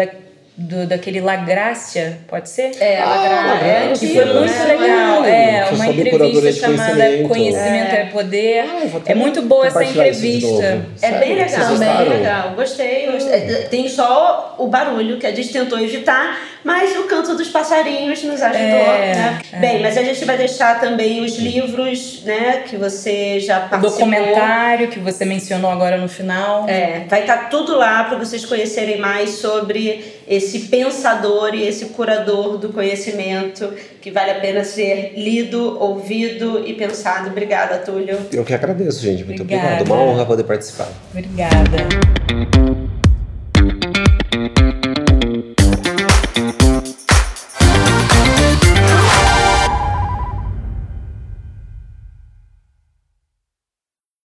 [0.55, 2.73] Do daquele La Gracia, pode ser?
[2.79, 3.93] É, Ah, gra- é.
[3.99, 5.25] Que foi muito legal.
[5.25, 7.29] É, uma entrevista chamada conhecimento.
[7.29, 8.05] Conhecimento é, É.
[8.13, 8.61] Poder.
[8.61, 10.85] Ah, é muito boa essa entrevista.
[11.01, 12.51] É bem legal, bem legal.
[12.55, 13.33] Gostei, gostei.
[13.35, 18.23] É, Tem só o barulho que a gente tentou evitar, mas o canto dos passarinhos
[18.23, 18.61] nos ajudou.
[18.63, 19.39] É, né?
[19.55, 23.91] Bem, mas a gente vai deixar também os livros, né, que você já O participou.
[23.91, 26.69] documentário que você mencionou agora no final.
[26.69, 32.59] É, vai estar tudo lá para vocês conhecerem mais sobre esse pensador e esse curador
[32.59, 37.31] do conhecimento que vale a pena ser lido, ouvido e pensado.
[37.31, 38.19] Obrigada, Túlio.
[38.33, 39.25] Eu que agradeço, gente.
[39.25, 39.83] Muito Obrigada.
[39.83, 39.93] obrigado.
[39.93, 40.89] Uma honra poder participar.
[41.13, 42.72] Obrigada.